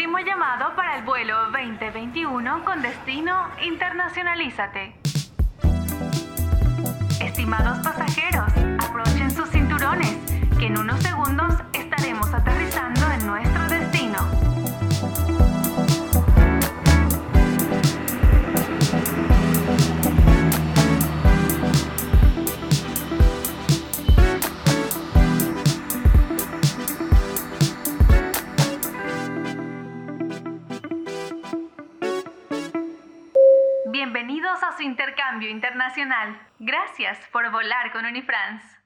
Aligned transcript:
último 0.00 0.18
llamado 0.20 0.74
para 0.76 0.96
el 0.96 1.04
vuelo 1.04 1.36
2021 1.52 2.64
con 2.64 2.80
destino 2.80 3.50
Internacionalízate. 3.62 4.94
Estimados 7.20 7.80
pasajeros, 7.80 8.50
aprochen 8.82 9.30
sus 9.30 9.50
cinturones, 9.50 10.16
que 10.58 10.68
en 10.68 10.78
unos 10.78 11.02
segundos 11.02 11.52
internacional. 35.48 36.38
Gracias 36.58 37.18
por 37.32 37.50
volar 37.50 37.92
con 37.92 38.04
Unifrance. 38.04 38.80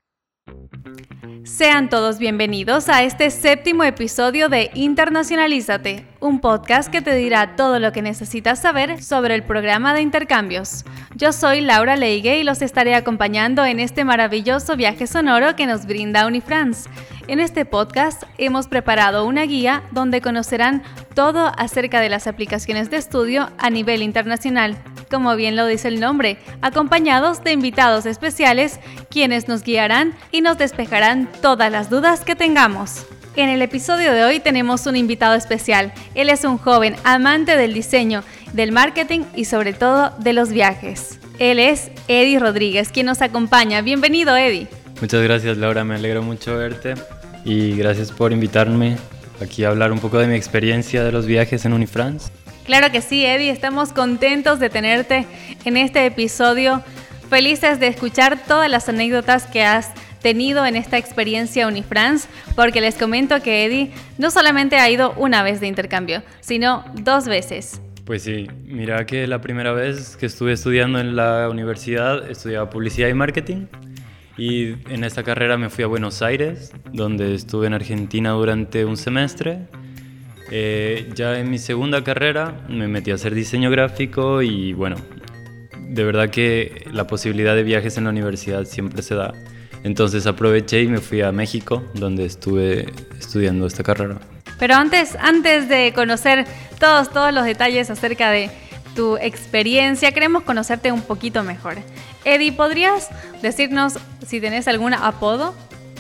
Sean 1.45 1.91
todos 1.91 2.19
bienvenidos 2.19 2.89
a 2.89 3.03
este 3.03 3.31
séptimo 3.31 3.85
episodio 3.85 4.49
de 4.49 4.71
Internacionalízate, 4.75 6.07
un 6.21 6.41
podcast 6.41 6.91
que 6.91 7.03
te 7.03 7.15
dirá 7.15 7.55
todo 7.55 7.79
lo 7.79 7.93
que 7.93 8.01
necesitas 8.01 8.63
saber 8.63 9.03
sobre 9.03 9.35
el 9.35 9.43
programa 9.43 9.93
de 9.93 10.01
intercambios. 10.01 10.85
Yo 11.17 11.33
soy 11.33 11.61
Laura 11.61 11.97
Leigue 11.97 12.39
y 12.39 12.45
los 12.45 12.63
estaré 12.63 12.95
acompañando 12.95 13.65
en 13.65 13.79
este 13.79 14.05
maravilloso 14.05 14.77
viaje 14.77 15.07
sonoro 15.07 15.55
que 15.55 15.67
nos 15.67 15.85
brinda 15.85 16.27
Unifrance. 16.27 16.89
En 17.27 17.41
este 17.41 17.65
podcast 17.65 18.23
hemos 18.39 18.67
preparado 18.69 19.27
una 19.27 19.43
guía 19.43 19.83
donde 19.93 20.21
conocerán 20.21 20.83
todo 21.15 21.53
acerca 21.59 22.01
de 22.01 22.09
las 22.09 22.27
aplicaciones 22.27 22.91
de 22.91 22.97
estudio 22.97 23.51
a 23.59 23.71
nivel 23.71 24.03
internacional, 24.03 24.77
como 25.15 25.37
bien 25.37 25.55
lo 25.55 25.69
dice 25.69 25.87
el 25.87 26.01
nombre, 26.01 26.39
acompañados 26.61 27.45
de 27.45 27.53
invitados 27.53 28.05
especiales 28.05 28.81
quienes 29.11 29.47
nos 29.47 29.63
guiarán 29.63 30.13
y 30.33 30.41
nos 30.41 30.59
despejarán 30.59 31.31
todas 31.41 31.71
las 31.71 31.89
dudas 31.89 32.25
que 32.25 32.35
tengamos. 32.35 33.07
En 33.37 33.49
el 33.49 33.63
episodio 33.63 34.13
de 34.13 34.25
hoy 34.25 34.41
tenemos 34.41 34.87
un 34.87 34.97
invitado 34.97 35.37
especial. 35.37 35.93
Él 36.17 36.31
es 36.31 36.43
un 36.43 36.59
joven 36.59 36.97
amante 37.05 37.57
del 37.57 37.75
diseño, 37.75 38.25
del 38.55 38.73
marketing 38.73 39.21
y 39.37 39.45
sobre 39.45 39.73
todo 39.73 40.11
de 40.19 40.33
los 40.33 40.51
viajes. 40.51 41.21
Él 41.39 41.61
es 41.61 41.93
Eddie 42.09 42.41
Rodríguez, 42.41 42.89
quien 42.91 43.07
nos 43.07 43.23
acompaña. 43.23 43.83
Bienvenido, 43.83 44.37
Eddie. 44.37 44.67
Muchas 45.01 45.23
gracias 45.23 45.59
Laura, 45.59 45.85
me 45.85 45.95
alegro 45.95 46.25
mucho 46.25 46.57
verte 46.57 46.95
y 47.45 47.77
gracias 47.77 48.11
por 48.11 48.33
invitarme 48.33 48.97
aquí 49.41 49.63
a 49.63 49.69
hablar 49.69 49.93
un 49.93 50.01
poco 50.01 50.19
de 50.19 50.27
mi 50.27 50.35
experiencia 50.35 51.05
de 51.05 51.13
los 51.13 51.27
viajes 51.27 51.65
en 51.65 51.73
Unifrance. 51.73 52.33
Claro 52.65 52.91
que 52.91 53.03
sí, 53.03 53.25
Eddie, 53.27 53.51
estamos 53.51 53.93
contentos 53.93 54.59
de 54.59 54.71
tenerte 54.71 55.27
en 55.65 55.77
este 55.77 56.07
episodio, 56.07 56.83
felices 57.29 57.79
de 57.79 57.89
escuchar 57.89 58.39
todas 58.47 58.71
las 58.71 58.89
anécdotas 58.89 59.47
que 59.47 59.63
has 59.63 59.93
tenido 60.23 60.65
en 60.65 60.75
esta 60.75 60.97
experiencia 60.97 61.69
Unifrance, 61.69 62.27
porque 62.57 62.81
les 62.81 62.95
comento 62.95 63.43
que 63.43 63.67
Eddie 63.67 63.93
no 64.17 64.31
solamente 64.31 64.77
ha 64.77 64.89
ido 64.89 65.13
una 65.19 65.43
vez 65.43 65.61
de 65.61 65.67
intercambio, 65.67 66.23
sino 66.41 66.85
dos 66.95 67.27
veces. 67.27 67.83
Pues 68.07 68.23
sí, 68.23 68.49
mira 68.65 69.05
que 69.05 69.27
la 69.27 69.43
primera 69.43 69.73
vez 69.73 70.17
que 70.17 70.27
estuve 70.27 70.53
estudiando 70.53 70.99
en 71.01 71.17
la 71.17 71.49
universidad 71.51 72.31
estudiaba 72.31 72.71
publicidad 72.71 73.09
y 73.09 73.15
marketing 73.15 73.67
y 74.37 74.75
en 74.91 75.05
esta 75.05 75.23
carrera 75.23 75.57
me 75.59 75.71
fui 75.71 75.85
a 75.85 75.87
Buenos 75.87 76.23
Aires, 76.23 76.73
donde 76.93 77.35
estuve 77.35 77.67
en 77.67 77.75
Argentina 77.75 78.31
durante 78.31 78.85
un 78.85 78.97
semestre. 78.97 79.69
Eh, 80.51 81.11
ya 81.15 81.39
en 81.39 81.51
mi 81.51 81.59
segunda 81.59 82.05
carrera 82.05 82.65
me 82.69 82.87
metí 82.87 83.11
a 83.11 83.15
hacer 83.15 83.35
diseño 83.35 83.71
gráfico 83.71 84.43
y 84.43 84.73
bueno, 84.73 84.97
de 85.81 86.05
verdad 86.05 86.31
que 86.31 86.87
la 86.93 87.07
posibilidad 87.07 87.55
de 87.55 87.63
viajes 87.63 87.97
en 87.97 88.05
la 88.05 88.11
universidad 88.11 88.65
siempre 88.65 89.03
se 89.03 89.15
da. 89.15 89.33
Entonces 89.85 90.27
aproveché 90.27 90.83
y 90.83 90.89
me 90.89 90.99
fui 90.99 91.21
a 91.21 91.31
México, 91.31 91.83
donde 91.95 92.25
estuve 92.25 92.87
estudiando 93.19 93.67
esta 93.67 93.83
carrera. 93.83 94.19
Pero 94.59 94.75
antes, 94.75 95.17
antes 95.21 95.69
de 95.69 95.93
conocer 95.95 96.47
todos, 96.79 97.11
todos 97.11 97.33
los 97.33 97.45
detalles 97.45 97.91
acerca 97.91 98.31
de 98.31 98.51
tu 98.95 99.17
experiencia, 99.17 100.13
queremos 100.13 100.43
conocerte 100.45 100.91
un 100.93 101.03
poquito 101.03 101.43
mejor. 101.43 101.77
Eddie, 102.25 102.53
¿podrías 102.53 103.11
decirnos 103.43 103.99
si 104.27 104.41
tenés 104.41 104.69
algún 104.69 104.95
apodo? 104.95 105.55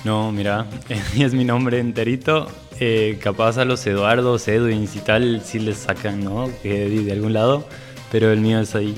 No, 0.04 0.32
mira, 0.32 0.66
Eddie 0.88 1.26
es 1.26 1.34
mi 1.34 1.44
nombre 1.44 1.78
enterito. 1.78 2.48
Eh, 2.80 3.18
capaz 3.22 3.58
a 3.58 3.64
los 3.64 3.86
Eduardos, 3.86 4.48
Edwins 4.48 4.96
y 4.96 5.00
tal, 5.00 5.42
sí 5.44 5.58
les 5.58 5.78
sacan, 5.78 6.24
¿no? 6.24 6.50
Que 6.62 6.86
Eddie 6.86 7.04
de 7.04 7.12
algún 7.12 7.32
lado, 7.32 7.68
pero 8.10 8.32
el 8.32 8.40
mío 8.40 8.60
es 8.60 8.74
ahí 8.74 8.94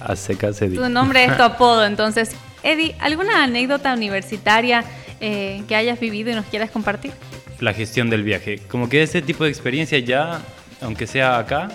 a 0.00 0.14
secas 0.16 0.62
Eddie. 0.62 0.76
Tu 0.76 0.88
nombre 0.88 1.24
es 1.24 1.36
tu 1.36 1.42
apodo, 1.42 1.84
entonces. 1.84 2.30
Eddie, 2.62 2.94
¿alguna 3.00 3.42
anécdota 3.42 3.94
universitaria 3.94 4.84
eh, 5.20 5.62
que 5.66 5.74
hayas 5.74 5.98
vivido 5.98 6.30
y 6.30 6.34
nos 6.34 6.46
quieras 6.46 6.70
compartir? 6.70 7.12
La 7.58 7.72
gestión 7.72 8.10
del 8.10 8.22
viaje. 8.22 8.60
Como 8.68 8.88
que 8.88 9.02
ese 9.02 9.22
tipo 9.22 9.44
de 9.44 9.50
experiencia 9.50 9.98
ya, 9.98 10.40
aunque 10.80 11.06
sea 11.06 11.38
acá, 11.38 11.68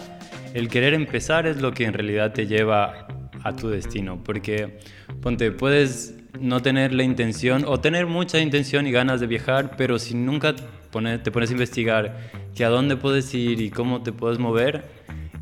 el 0.54 0.70
querer 0.70 0.94
empezar 0.94 1.48
es 1.48 1.58
lo 1.58 1.74
que 1.74 1.86
en 1.86 1.94
realidad 1.94 2.34
te 2.34 2.48
lleva 2.48 3.08
a 3.44 3.56
tu 3.56 3.70
destino. 3.70 4.24
Porque, 4.24 4.80
ponte, 5.22 5.52
puedes 5.52 6.16
no 6.40 6.62
tener 6.62 6.94
la 6.94 7.04
intención 7.04 7.66
o 7.68 7.80
tener 7.80 8.06
mucha 8.06 8.40
intención 8.40 8.88
y 8.88 8.92
ganas 8.92 9.20
de 9.20 9.28
viajar, 9.28 9.72
pero 9.78 10.00
si 10.00 10.14
nunca 10.14 10.56
pone, 10.96 11.20
te 11.20 11.30
pones 11.30 11.50
a 11.50 11.52
investigar 11.52 12.16
que 12.56 12.64
a 12.64 12.70
dónde 12.70 12.96
puedes 12.96 13.34
ir 13.34 13.60
y 13.60 13.70
cómo 13.70 14.02
te 14.02 14.14
puedes 14.14 14.40
mover, 14.40 14.86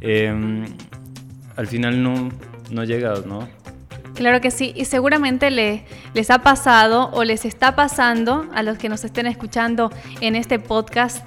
eh, 0.02 0.66
al 1.56 1.68
final 1.68 2.02
no, 2.02 2.32
no 2.72 2.84
llegas, 2.84 3.28
¿no? 3.28 3.48
Claro 4.16 4.42
que 4.42 4.50
sí, 4.50 4.74
y 4.76 4.86
seguramente 4.86 5.52
le, 5.52 5.86
les 6.16 6.32
ha 6.32 6.40
pasado 6.40 7.12
o 7.14 7.24
les 7.24 7.46
está 7.46 7.76
pasando 7.76 8.50
a 8.56 8.64
los 8.64 8.80
que 8.80 8.90
nos 8.90 9.04
estén 9.04 9.28
escuchando 9.28 9.92
en 10.22 10.36
este 10.36 10.58
podcast 10.58 11.24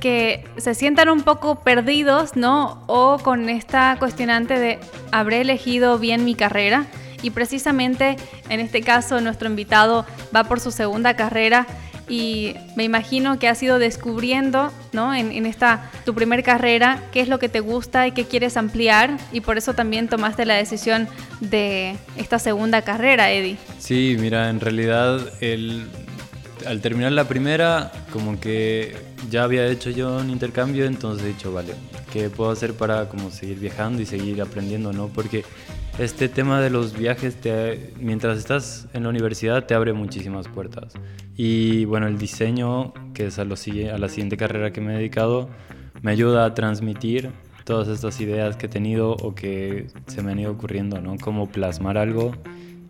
que 0.00 0.44
se 0.58 0.74
sientan 0.74 1.08
un 1.08 1.22
poco 1.22 1.60
perdidos, 1.60 2.36
¿no? 2.36 2.82
O 2.88 3.16
con 3.22 3.48
esta 3.48 3.96
cuestionante 3.98 4.58
de, 4.58 4.78
¿habré 5.12 5.40
elegido 5.40 5.98
bien 5.98 6.26
mi 6.26 6.34
carrera? 6.34 6.84
Y 7.22 7.30
precisamente 7.30 8.16
en 8.50 8.60
este 8.60 8.82
caso 8.82 9.22
nuestro 9.22 9.48
invitado 9.48 10.04
va 10.34 10.44
por 10.44 10.60
su 10.60 10.70
segunda 10.70 11.16
carrera 11.16 11.66
y 12.08 12.54
me 12.76 12.84
imagino 12.84 13.38
que 13.38 13.48
has 13.48 13.62
ido 13.62 13.78
descubriendo, 13.78 14.72
¿no? 14.92 15.14
En, 15.14 15.32
en, 15.32 15.46
esta 15.46 15.90
tu 16.04 16.14
primer 16.14 16.42
carrera, 16.42 17.02
qué 17.12 17.20
es 17.20 17.28
lo 17.28 17.38
que 17.38 17.48
te 17.48 17.60
gusta 17.60 18.06
y 18.06 18.12
qué 18.12 18.24
quieres 18.24 18.56
ampliar 18.56 19.18
y 19.32 19.40
por 19.40 19.58
eso 19.58 19.74
también 19.74 20.08
tomaste 20.08 20.46
la 20.46 20.54
decisión 20.54 21.08
de 21.40 21.96
esta 22.16 22.38
segunda 22.38 22.82
carrera, 22.82 23.32
Eddie. 23.32 23.56
Sí, 23.78 24.16
mira, 24.18 24.50
en 24.50 24.60
realidad 24.60 25.20
el, 25.40 25.86
al 26.66 26.80
terminar 26.80 27.12
la 27.12 27.28
primera, 27.28 27.92
como 28.12 28.38
que 28.40 28.96
ya 29.30 29.44
había 29.44 29.66
hecho 29.66 29.90
yo 29.90 30.16
un 30.16 30.30
intercambio, 30.30 30.86
entonces 30.86 31.24
he 31.24 31.28
dicho, 31.28 31.52
vale, 31.52 31.74
¿qué 32.12 32.30
puedo 32.30 32.50
hacer 32.50 32.74
para 32.74 33.08
como 33.08 33.30
seguir 33.30 33.58
viajando 33.58 34.02
y 34.02 34.06
seguir 34.06 34.40
aprendiendo, 34.40 34.92
no? 34.92 35.08
Porque 35.08 35.44
este 35.98 36.28
tema 36.28 36.60
de 36.60 36.68
los 36.68 36.96
viajes, 36.96 37.36
te, 37.36 37.94
mientras 37.98 38.38
estás 38.38 38.88
en 38.92 39.04
la 39.04 39.08
universidad, 39.08 39.64
te 39.64 39.74
abre 39.74 39.94
muchísimas 39.94 40.46
puertas. 40.46 40.92
Y 41.36 41.86
bueno, 41.86 42.06
el 42.06 42.18
diseño, 42.18 42.92
que 43.14 43.26
es 43.26 43.38
a, 43.38 43.44
lo, 43.44 43.54
a 43.54 43.98
la 43.98 44.08
siguiente 44.08 44.36
carrera 44.36 44.72
que 44.72 44.80
me 44.80 44.94
he 44.94 44.96
dedicado, 44.98 45.48
me 46.02 46.10
ayuda 46.10 46.44
a 46.44 46.54
transmitir 46.54 47.30
todas 47.64 47.88
estas 47.88 48.20
ideas 48.20 48.56
que 48.56 48.66
he 48.66 48.68
tenido 48.68 49.12
o 49.12 49.34
que 49.34 49.86
se 50.06 50.22
me 50.22 50.32
han 50.32 50.38
ido 50.38 50.52
ocurriendo, 50.52 51.00
¿no? 51.00 51.16
Cómo 51.16 51.48
plasmar 51.48 51.96
algo 51.98 52.32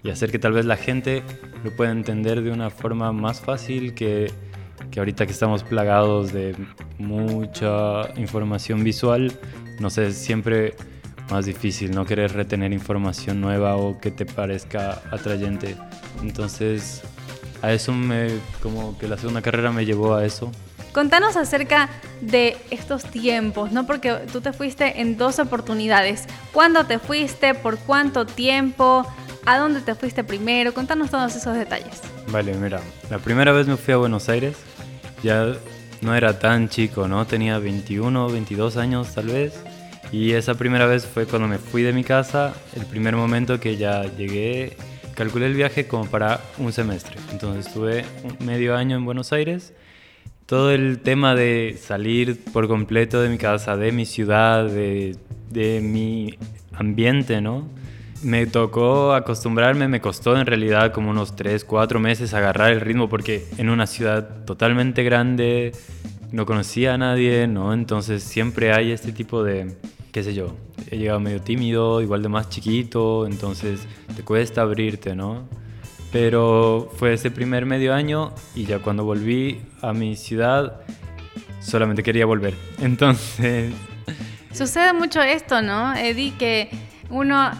y 0.02 0.10
hacer 0.10 0.30
que 0.30 0.38
tal 0.38 0.52
vez 0.52 0.66
la 0.66 0.76
gente 0.76 1.22
lo 1.64 1.74
pueda 1.74 1.92
entender 1.92 2.42
de 2.42 2.50
una 2.50 2.70
forma 2.70 3.12
más 3.12 3.40
fácil 3.40 3.94
que, 3.94 4.30
que 4.90 4.98
ahorita 4.98 5.26
que 5.26 5.32
estamos 5.32 5.62
plagados 5.62 6.32
de 6.32 6.54
mucha 6.98 8.12
información 8.16 8.84
visual, 8.84 9.32
no 9.80 9.90
sé, 9.90 10.12
siempre 10.12 10.74
más 11.30 11.46
difícil, 11.46 11.90
no 11.90 12.04
querer 12.04 12.32
retener 12.32 12.72
información 12.72 13.40
nueva 13.40 13.76
o 13.76 13.98
que 13.98 14.10
te 14.10 14.26
parezca 14.26 15.02
atrayente. 15.10 15.76
Entonces, 16.22 17.02
a 17.62 17.72
eso 17.72 17.92
me, 17.92 18.28
como 18.62 18.96
que 18.98 19.08
la 19.08 19.16
segunda 19.16 19.42
carrera 19.42 19.72
me 19.72 19.84
llevó 19.84 20.14
a 20.14 20.24
eso. 20.24 20.52
Contanos 20.92 21.36
acerca 21.36 21.90
de 22.22 22.56
estos 22.70 23.04
tiempos, 23.04 23.70
¿no? 23.70 23.86
Porque 23.86 24.12
tú 24.32 24.40
te 24.40 24.52
fuiste 24.52 25.00
en 25.00 25.18
dos 25.18 25.38
oportunidades. 25.38 26.24
¿Cuándo 26.52 26.86
te 26.86 26.98
fuiste? 26.98 27.54
¿Por 27.54 27.78
cuánto 27.78 28.24
tiempo? 28.24 29.06
¿A 29.44 29.58
dónde 29.58 29.80
te 29.80 29.94
fuiste 29.94 30.24
primero? 30.24 30.72
Contanos 30.72 31.10
todos 31.10 31.36
esos 31.36 31.54
detalles. 31.54 32.00
Vale, 32.28 32.54
mira, 32.54 32.80
la 33.10 33.18
primera 33.18 33.52
vez 33.52 33.66
me 33.66 33.76
fui 33.76 33.92
a 33.92 33.98
Buenos 33.98 34.28
Aires. 34.28 34.56
Ya 35.22 35.54
no 36.00 36.14
era 36.14 36.38
tan 36.38 36.68
chico, 36.68 37.08
¿no? 37.08 37.26
Tenía 37.26 37.58
21, 37.58 38.28
22 38.28 38.76
años 38.76 39.14
tal 39.14 39.26
vez. 39.26 39.54
Y 40.12 40.32
esa 40.32 40.54
primera 40.54 40.86
vez 40.86 41.06
fue 41.06 41.26
cuando 41.26 41.48
me 41.48 41.58
fui 41.58 41.82
de 41.82 41.92
mi 41.92 42.04
casa, 42.04 42.54
el 42.74 42.86
primer 42.86 43.16
momento 43.16 43.58
que 43.60 43.76
ya 43.76 44.04
llegué, 44.04 44.76
calculé 45.14 45.46
el 45.46 45.54
viaje 45.54 45.86
como 45.86 46.06
para 46.06 46.40
un 46.58 46.72
semestre. 46.72 47.16
Entonces 47.32 47.66
estuve 47.66 48.04
medio 48.40 48.76
año 48.76 48.96
en 48.96 49.04
Buenos 49.04 49.32
Aires 49.32 49.74
todo 50.46 50.70
el 50.70 51.00
tema 51.00 51.34
de 51.34 51.76
salir 51.80 52.40
por 52.52 52.68
completo 52.68 53.20
de 53.20 53.28
mi 53.28 53.36
casa, 53.36 53.76
de 53.76 53.90
mi 53.90 54.06
ciudad, 54.06 54.66
de, 54.66 55.16
de 55.50 55.80
mi 55.80 56.38
ambiente, 56.72 57.40
¿no? 57.40 57.68
Me 58.22 58.46
tocó 58.46 59.12
acostumbrarme, 59.12 59.88
me 59.88 60.00
costó 60.00 60.38
en 60.38 60.46
realidad 60.46 60.92
como 60.92 61.10
unos 61.10 61.34
3, 61.34 61.64
4 61.64 61.98
meses 61.98 62.32
agarrar 62.32 62.72
el 62.72 62.80
ritmo 62.80 63.08
porque 63.08 63.44
en 63.58 63.68
una 63.68 63.86
ciudad 63.86 64.44
totalmente 64.44 65.02
grande 65.02 65.72
no 66.30 66.46
conocía 66.46 66.94
a 66.94 66.98
nadie, 66.98 67.48
¿no? 67.48 67.74
Entonces 67.74 68.22
siempre 68.22 68.72
hay 68.72 68.92
este 68.92 69.12
tipo 69.12 69.42
de, 69.42 69.74
qué 70.16 70.22
sé 70.22 70.32
yo, 70.32 70.56
he 70.90 70.96
llegado 70.96 71.20
medio 71.20 71.42
tímido, 71.42 72.00
igual 72.00 72.22
de 72.22 72.30
más 72.30 72.48
chiquito, 72.48 73.26
entonces 73.26 73.86
te 74.16 74.22
cuesta 74.22 74.62
abrirte, 74.62 75.14
¿no? 75.14 75.46
Pero 76.10 76.90
fue 76.96 77.12
ese 77.12 77.30
primer 77.30 77.66
medio 77.66 77.92
año 77.92 78.32
y 78.54 78.64
ya 78.64 78.78
cuando 78.78 79.04
volví 79.04 79.60
a 79.82 79.92
mi 79.92 80.16
ciudad 80.16 80.80
solamente 81.60 82.02
quería 82.02 82.24
volver. 82.24 82.54
Entonces... 82.80 83.74
Sucede 84.54 84.94
mucho 84.94 85.20
esto, 85.20 85.60
¿no, 85.60 85.94
Eddie? 85.94 86.32
Que 86.38 86.70
uno 87.10 87.50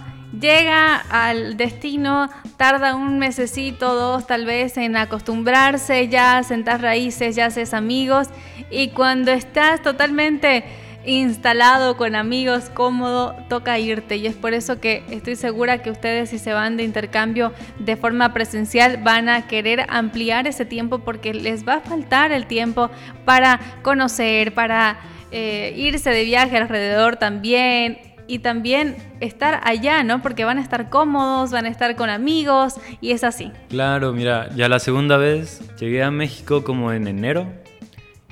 llega 0.41 0.97
al 0.97 1.59
destino, 1.59 2.31
tarda 2.57 2.95
un 2.95 3.19
mesecito, 3.19 3.95
dos 3.95 4.27
tal 4.27 4.47
vez 4.47 4.79
en 4.79 4.97
acostumbrarse, 4.97 6.09
ya 6.09 6.43
sentar 6.43 6.81
raíces, 6.81 7.37
ya 7.37 7.45
haces 7.47 7.75
amigos 7.75 8.29
y 8.71 8.89
cuando 8.89 9.31
estás 9.31 9.83
totalmente 9.83 10.65
instalado 11.07 11.97
con 11.97 12.15
amigos, 12.15 12.71
cómodo, 12.71 13.35
toca 13.49 13.79
irte. 13.79 14.17
Y 14.17 14.27
es 14.27 14.35
por 14.35 14.55
eso 14.55 14.81
que 14.81 15.05
estoy 15.11 15.37
segura 15.37 15.83
que 15.83 15.91
ustedes 15.91 16.31
si 16.31 16.39
se 16.39 16.53
van 16.53 16.77
de 16.77 16.83
intercambio 16.83 17.53
de 17.79 17.97
forma 17.97 18.35
presencial 18.35 18.99
van 19.03 19.29
a 19.29 19.47
querer 19.47 19.87
ampliar 19.89 20.47
ese 20.47 20.65
tiempo 20.65 20.99
porque 20.99 21.33
les 21.33 21.67
va 21.67 21.75
a 21.75 21.81
faltar 21.81 22.33
el 22.33 22.47
tiempo 22.47 22.91
para 23.25 23.61
conocer, 23.83 24.53
para 24.55 24.99
eh, 25.31 25.73
irse 25.77 26.11
de 26.11 26.25
viaje 26.25 26.57
alrededor 26.57 27.17
también 27.17 27.99
y 28.29 28.41
también 28.41 28.97
estar 29.21 29.61
allá, 29.65 30.03
¿no? 30.03 30.21
Porque 30.23 30.45
van 30.45 30.59
a 30.59 30.63
estar 30.63 30.91
cómodos, 30.91 31.51
van 31.51 31.67
a 31.67 31.69
estar 31.69 31.95
con 31.97 32.11
amigos 32.11 32.75
y 33.01 33.13
es 33.13 33.25
así. 33.25 33.53
Claro, 33.69 34.13
mira, 34.13 34.51
ya 34.55 34.69
la 34.69 34.79
segunda 34.79 35.17
vez 35.17 35.63
llegué 35.79 36.03
a 36.03 36.11
México 36.11 36.65
como 36.65 36.93
en 36.93 37.07
enero 37.07 37.47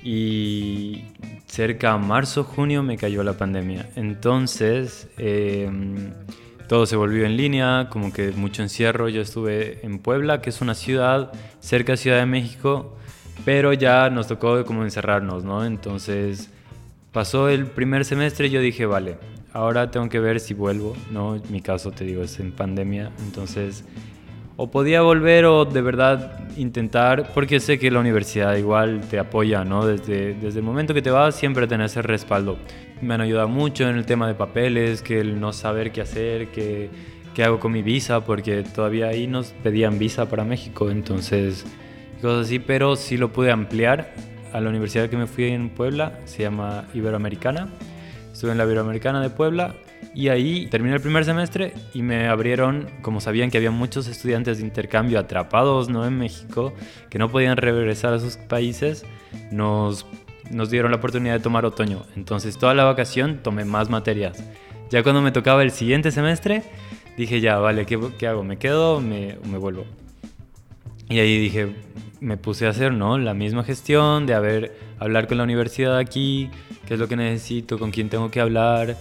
y 0.03 1.05
cerca 1.55 1.93
a 1.93 1.99
marzo, 1.99 2.43
junio 2.43 2.83
me 2.83 2.97
cayó 2.97 3.23
la 3.23 3.35
pandemia. 3.35 3.89
Entonces, 3.95 5.09
em, 5.19 6.13
todo 6.67 6.85
se 6.85 6.97
volvió 6.97 7.25
en 7.27 7.37
línea, 7.37 7.87
como 7.91 8.13
que 8.13 8.33
mucho 8.33 8.63
encierro. 8.63 9.09
Yo 9.09 9.23
estuve 9.23 9.79
en 9.87 10.01
Puebla, 10.01 10.41
que 10.41 10.51
es 10.51 10.61
una 10.61 10.75
ciudad 10.75 11.31
cerca 11.61 11.93
de 11.93 11.99
Ciudad 11.99 12.19
de 12.19 12.27
México, 12.27 12.97
pero 13.45 13.73
ya 13.73 14.11
nos 14.11 14.27
tocó 14.27 14.65
como 14.65 14.83
encerrarnos, 14.83 15.45
¿no? 15.45 15.65
Entonces, 15.65 16.51
pasó 17.13 17.49
el 17.49 17.67
primer 17.67 18.05
semestre 18.05 18.49
y 18.49 18.51
yo 18.51 18.61
dije, 18.61 18.85
vale, 18.85 19.19
ahora 19.53 19.93
tengo 19.93 20.09
que 20.09 20.19
ver 20.19 20.41
si 20.41 20.55
vuelvo, 20.55 20.97
¿no? 21.13 21.41
Mi 21.51 21.61
caso, 21.61 21.93
te 21.93 22.05
digo, 22.05 22.25
es 22.25 22.41
en 22.41 22.51
pandemia, 22.51 23.13
entonces 23.25 23.85
o 24.57 24.71
podía 24.71 25.03
volver 25.03 25.47
o 25.47 25.65
de 25.65 25.83
verdad 25.83 26.39
intentar, 26.57 27.31
porque 27.35 27.59
sé 27.61 27.79
que 27.79 27.91
la 27.91 28.01
universidad 28.01 28.57
igual 28.57 29.01
te 29.11 29.19
apoya, 29.19 29.65
¿no? 29.65 29.87
Desde, 29.87 30.35
desde 30.35 30.61
el 30.61 30.65
momento 30.65 30.95
que 30.95 31.03
te 31.03 31.11
vas 31.11 31.35
siempre 31.35 31.67
tenés 31.67 31.93
ese 31.93 32.03
respaldo. 32.03 32.59
Me 33.01 33.15
han 33.15 33.21
ayudado 33.21 33.49
mucho 33.49 33.89
en 33.89 33.97
el 33.97 34.07
tema 34.07 34.29
de 34.29 34.35
papeles, 34.35 35.03
que 35.03 35.21
el 35.21 35.41
no 35.41 35.53
saber 35.53 35.91
qué 35.91 36.03
hacer, 36.03 36.49
qué, 36.49 36.89
qué 37.35 37.45
hago 37.45 37.59
con 37.59 37.73
mi 37.73 37.83
visa, 37.83 38.25
porque 38.25 38.63
todavía 38.63 39.09
ahí 39.09 39.27
nos 39.27 39.49
pedían 39.63 39.99
visa 39.99 40.29
para 40.29 40.45
México, 40.45 40.91
entonces 40.91 41.65
cosas 42.23 42.47
así, 42.47 42.59
pero 42.59 42.97
sí 42.97 43.17
lo 43.17 43.33
pude 43.33 43.51
ampliar 43.51 44.15
a 44.53 44.61
la 44.61 44.71
universidad 44.71 45.11
que 45.11 45.17
me 45.17 45.27
fui 45.27 45.49
en 45.49 45.69
Puebla, 45.69 46.21
se 46.27 46.43
llama 46.43 46.85
Iberoamericana. 46.95 47.69
Estuve 48.33 48.53
en 48.53 48.59
la 48.59 48.65
Iberoamericana 48.65 49.21
de 49.21 49.31
Puebla 49.31 49.75
y 50.15 50.29
ahí 50.29 50.67
terminé 50.67 50.95
el 50.95 51.01
primer 51.01 51.25
semestre 51.25 51.75
y 51.93 52.03
me 52.03 52.29
abrieron, 52.29 52.89
como 53.03 53.21
sabían 53.21 53.51
que 53.51 53.59
había 53.59 53.73
muchos 53.73 54.07
estudiantes 54.07 54.59
de 54.59 54.65
intercambio 54.65 55.19
atrapados 55.19 55.89
¿no? 55.89 56.07
en 56.07 56.17
México, 56.17 56.73
que 57.11 57.19
no 57.19 57.29
podían 57.31 57.57
regresar 57.57 58.15
a 58.15 58.21
sus 58.21 58.37
países, 58.37 59.05
nos, 59.51 60.07
nos 60.51 60.71
dieron 60.71 60.93
la 60.93 60.99
oportunidad 60.99 61.35
de 61.35 61.41
tomar 61.41 61.65
otoño. 61.65 62.03
Entonces 62.17 62.57
toda 62.59 62.75
la 62.75 62.85
vacación 62.85 63.41
tomé 63.43 63.65
más 63.65 63.91
materias. 63.91 64.43
Ya 64.91 65.03
cuando 65.03 65.21
me 65.21 65.33
tocaba 65.33 65.63
el 65.63 65.73
siguiente 65.73 66.13
semestre, 66.13 66.63
dije 67.17 67.41
ya, 67.41 67.59
vale, 67.59 67.85
¿qué, 67.85 67.99
qué 68.17 68.29
hago? 68.29 68.45
¿Me 68.45 68.57
quedo 68.57 68.97
o 68.97 69.01
me, 69.01 69.37
me 69.51 69.59
vuelvo? 69.59 69.85
Y 71.09 71.19
ahí 71.19 71.39
dije, 71.39 71.75
me 72.21 72.37
puse 72.37 72.67
a 72.67 72.71
hacer, 72.71 72.93
¿no? 72.93 73.19
La 73.19 73.35
misma 73.35 73.65
gestión 73.65 74.27
de 74.27 74.35
haber, 74.35 74.79
hablar 74.99 75.27
con 75.27 75.39
la 75.39 75.45
universidad 75.45 75.99
aquí, 75.99 76.51
qué 76.87 76.95
es 76.95 77.01
lo 77.01 77.09
que 77.09 77.17
necesito, 77.17 77.79
con 77.79 77.91
quién 77.91 78.09
tengo 78.09 78.31
que 78.31 78.41
hablar, 78.41 78.97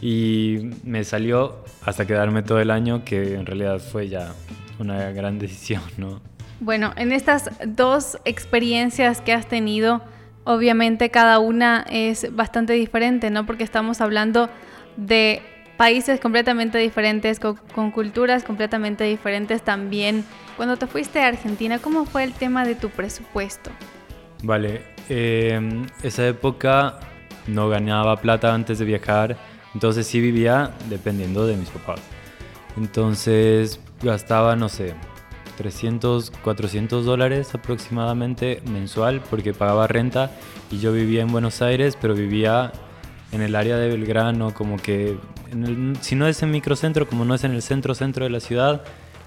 y 0.00 0.70
me 0.84 1.04
salió 1.04 1.64
hasta 1.84 2.06
quedarme 2.06 2.42
todo 2.42 2.60
el 2.60 2.70
año, 2.70 3.04
que 3.04 3.34
en 3.34 3.46
realidad 3.46 3.78
fue 3.78 4.08
ya 4.08 4.32
una 4.78 5.10
gran 5.10 5.38
decisión, 5.40 5.82
¿no? 5.96 6.20
Bueno, 6.60 6.92
en 6.96 7.10
estas 7.10 7.50
dos 7.66 8.18
experiencias 8.24 9.20
que 9.20 9.32
has 9.32 9.48
tenido, 9.48 10.00
obviamente 10.44 11.10
cada 11.10 11.40
una 11.40 11.84
es 11.90 12.34
bastante 12.34 12.72
diferente, 12.74 13.30
¿no? 13.30 13.46
Porque 13.46 13.64
estamos 13.64 14.00
hablando 14.00 14.48
de 14.96 15.42
países 15.76 16.20
completamente 16.20 16.78
diferentes, 16.78 17.40
con, 17.40 17.90
culturas 17.90 18.44
completamente 18.44 19.02
diferentes 19.02 19.62
también. 19.62 20.24
Cuando 20.56 20.76
te 20.76 20.86
fuiste 20.86 21.20
a 21.20 21.26
Argentina, 21.26 21.80
¿cómo 21.80 22.04
fue 22.04 22.22
el 22.22 22.32
tema 22.32 22.64
de 22.64 22.76
tu 22.76 22.90
presupuesto? 22.90 23.72
Vale, 24.44 24.82
eh, 25.08 25.84
esa 26.04 26.28
época 26.28 27.00
no 27.48 27.68
ganaba 27.68 28.20
plata 28.20 28.54
antes 28.54 28.78
de 28.78 28.84
viajar 28.84 29.36
entonces 29.74 30.06
sí 30.06 30.20
vivía 30.20 30.72
dependiendo 30.88 31.46
de 31.46 31.56
mis 31.56 31.68
papás. 31.70 32.00
Entonces 32.76 33.80
gastaba, 34.02 34.56
no 34.56 34.68
sé, 34.68 34.94
300, 35.56 36.30
400 36.42 37.04
dólares 37.04 37.54
aproximadamente 37.54 38.62
mensual 38.66 39.22
porque 39.28 39.52
pagaba 39.52 39.86
renta 39.86 40.30
y 40.70 40.78
yo 40.78 40.92
vivía 40.92 41.22
en 41.22 41.28
Buenos 41.28 41.62
Aires, 41.62 41.96
pero 42.00 42.14
vivía 42.14 42.72
en 43.32 43.42
el 43.42 43.54
área 43.54 43.76
de 43.76 43.88
Belgrano, 43.88 44.52
como 44.54 44.76
que 44.76 45.16
si 46.00 46.14
no 46.14 46.26
es 46.26 46.42
en 46.42 46.50
microcentro, 46.50 47.06
como 47.06 47.24
no 47.24 47.34
es 47.34 47.44
en 47.44 47.52
el 47.52 47.62
centro 47.62 47.94
centro 47.94 48.24
de 48.24 48.30
la 48.30 48.40
ciudad, 48.40 48.82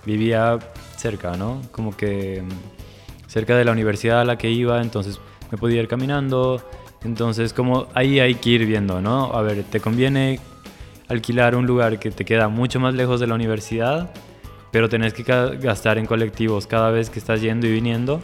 vivía 0.06 0.59
cerca, 0.97 1.36
¿no? 1.38 1.62
Como 1.71 1.95
que 1.95 2.42
mm, 2.42 3.30
cerca 3.30 3.56
de 3.56 3.66
la 3.66 3.71
universidad 3.71 4.21
a 4.21 4.25
la 4.25 4.37
que 4.37 4.49
iba, 4.49 4.81
entonces 4.81 5.19
me 5.52 5.57
podía 5.57 5.81
ir 5.81 5.87
caminando, 5.87 6.61
entonces, 7.06 7.54
como 7.54 7.88
ahí 7.94 8.19
hay 8.19 8.35
que 8.35 8.50
ir 8.50 8.66
viendo, 8.66 9.00
¿no? 9.00 9.31
A 9.33 9.42
ver, 9.42 9.64
¿te 9.64 9.80
conviene 9.80 10.40
alquilar 11.07 11.56
un 11.56 11.68
lugar 11.68 12.00
que 12.00 12.09
te 12.09 12.26
queda 12.26 12.47
mucho 12.50 12.80
más 12.80 12.95
lejos 12.95 13.19
de 13.19 13.28
la 13.28 13.35
universidad, 13.35 14.12
pero 14.71 14.90
tenés 14.90 15.14
que 15.14 15.24
gastar 15.24 16.00
en 16.00 16.07
colectivos 16.07 16.66
cada 16.66 16.90
vez 16.90 17.09
que 17.09 17.19
estás 17.19 17.42
yendo 17.42 17.68
y 17.68 17.71
viniendo? 17.71 18.21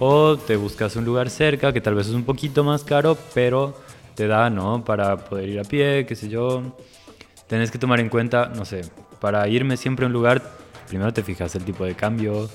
¿O 0.00 0.36
te 0.36 0.56
buscas 0.56 0.96
un 0.96 1.04
lugar 1.04 1.30
cerca 1.30 1.72
que 1.72 1.80
tal 1.80 1.94
vez 1.94 2.08
es 2.08 2.14
un 2.14 2.24
poquito 2.24 2.64
más 2.64 2.82
caro, 2.82 3.16
pero 3.32 3.78
te 4.16 4.26
da, 4.26 4.50
¿no? 4.50 4.84
Para 4.84 5.16
poder 5.16 5.48
ir 5.48 5.60
a 5.60 5.64
pie, 5.64 6.04
qué 6.04 6.16
sé 6.16 6.28
yo. 6.28 6.76
Tenés 7.46 7.70
que 7.70 7.78
tomar 7.78 8.00
en 8.00 8.08
cuenta, 8.08 8.50
no 8.54 8.64
sé, 8.64 8.82
para 9.20 9.46
irme 9.46 9.76
siempre 9.76 10.04
a 10.04 10.08
un 10.08 10.12
lugar, 10.12 10.42
primero 10.88 11.12
te 11.12 11.22
fijas 11.22 11.54
el 11.54 11.64
tipo 11.64 11.84
de 11.84 11.94
cambio, 11.94 12.50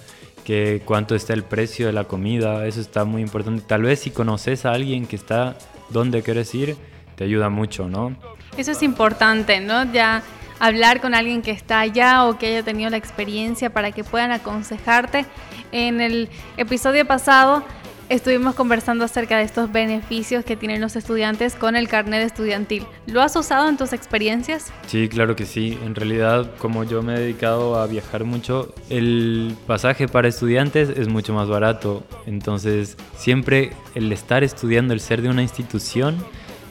que 0.50 0.82
cuánto 0.84 1.14
está 1.14 1.34
el 1.34 1.44
precio 1.44 1.86
de 1.86 1.94
la 1.94 2.06
comida, 2.06 2.66
eso 2.66 2.82
está 2.82 3.06
muy 3.06 3.22
importante. 3.22 3.64
Tal 3.68 3.84
vez 3.84 4.00
si 4.00 4.10
conoces 4.10 4.66
a 4.66 4.72
alguien 4.72 5.06
que 5.06 5.16
está 5.16 5.56
donde 5.90 6.24
quieres 6.24 6.56
ir, 6.56 6.76
te 7.16 7.24
ayuda 7.24 7.50
mucho, 7.50 7.88
¿no? 7.88 8.16
Eso 8.58 8.72
es 8.72 8.82
importante, 8.82 9.60
¿no? 9.60 9.94
Ya 9.94 10.24
hablar 10.58 11.02
con 11.02 11.14
alguien 11.14 11.44
que 11.44 11.52
está 11.52 11.82
allá 11.82 12.26
o 12.26 12.40
que 12.40 12.48
haya 12.48 12.64
tenido 12.64 12.90
la 12.90 12.98
experiencia 12.98 13.70
para 13.70 13.92
que 13.92 14.04
puedan 14.04 14.32
aconsejarte. 14.32 15.28
En 15.72 16.02
el 16.02 16.30
episodio 16.58 17.06
pasado 17.06 17.64
estuvimos 18.10 18.56
conversando 18.56 19.06
acerca 19.06 19.38
de 19.38 19.44
estos 19.44 19.72
beneficios 19.72 20.44
que 20.44 20.56
tienen 20.56 20.82
los 20.82 20.96
estudiantes 20.96 21.56
con 21.56 21.76
el 21.76 21.88
carnet 21.88 22.24
estudiantil. 22.26 22.86
¿Lo 23.06 23.22
has 23.22 23.36
usado 23.36 23.70
en 23.70 23.78
tus 23.78 23.94
experiencias? 23.94 24.74
Sí, 24.88 25.08
claro 25.08 25.36
que 25.36 25.46
sí. 25.46 25.78
En 25.86 25.96
realidad, 25.96 26.52
como 26.58 26.84
yo 26.84 27.04
me 27.04 27.16
he 27.16 27.20
dedicado 27.20 27.80
a 27.80 27.86
viajar 27.88 28.24
mucho, 28.24 28.74
el 28.90 29.56
pasaje 29.68 30.08
para 30.08 30.28
estudiantes 30.28 30.90
es 30.90 31.08
mucho 31.08 31.34
más 31.34 31.48
barato. 31.48 32.04
Entonces, 32.26 32.98
siempre 33.16 33.72
el 33.94 34.12
estar 34.12 34.44
estudiando, 34.44 34.94
el 34.94 35.00
ser 35.00 35.22
de 35.22 35.30
una 35.30 35.44
institución, 35.44 36.18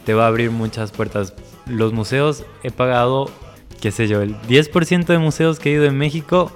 te 0.04 0.14
va 0.14 0.24
a 0.24 0.28
abrir 0.28 0.50
muchas 0.50 0.90
puertas. 0.90 1.34
Los 1.66 1.92
museos 1.92 2.44
he 2.64 2.70
pagado, 2.70 3.30
qué 3.80 3.92
sé 3.92 4.08
yo, 4.08 4.22
el 4.22 4.34
10% 4.42 5.06
de 5.06 5.18
museos 5.18 5.60
que 5.60 5.70
he 5.70 5.74
ido 5.74 5.84
en 5.84 5.96
México 5.96 6.50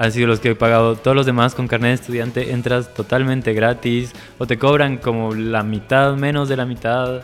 han 0.00 0.12
sido 0.12 0.26
los 0.26 0.40
que 0.40 0.48
he 0.48 0.54
pagado. 0.54 0.96
Todos 0.96 1.14
los 1.14 1.26
demás 1.26 1.54
con 1.54 1.68
carnet 1.68 1.90
de 1.90 1.94
estudiante 1.94 2.52
entras 2.52 2.94
totalmente 2.94 3.52
gratis 3.52 4.12
o 4.38 4.46
te 4.46 4.58
cobran 4.58 4.96
como 4.96 5.34
la 5.34 5.62
mitad, 5.62 6.16
menos 6.16 6.48
de 6.48 6.56
la 6.56 6.64
mitad. 6.64 7.20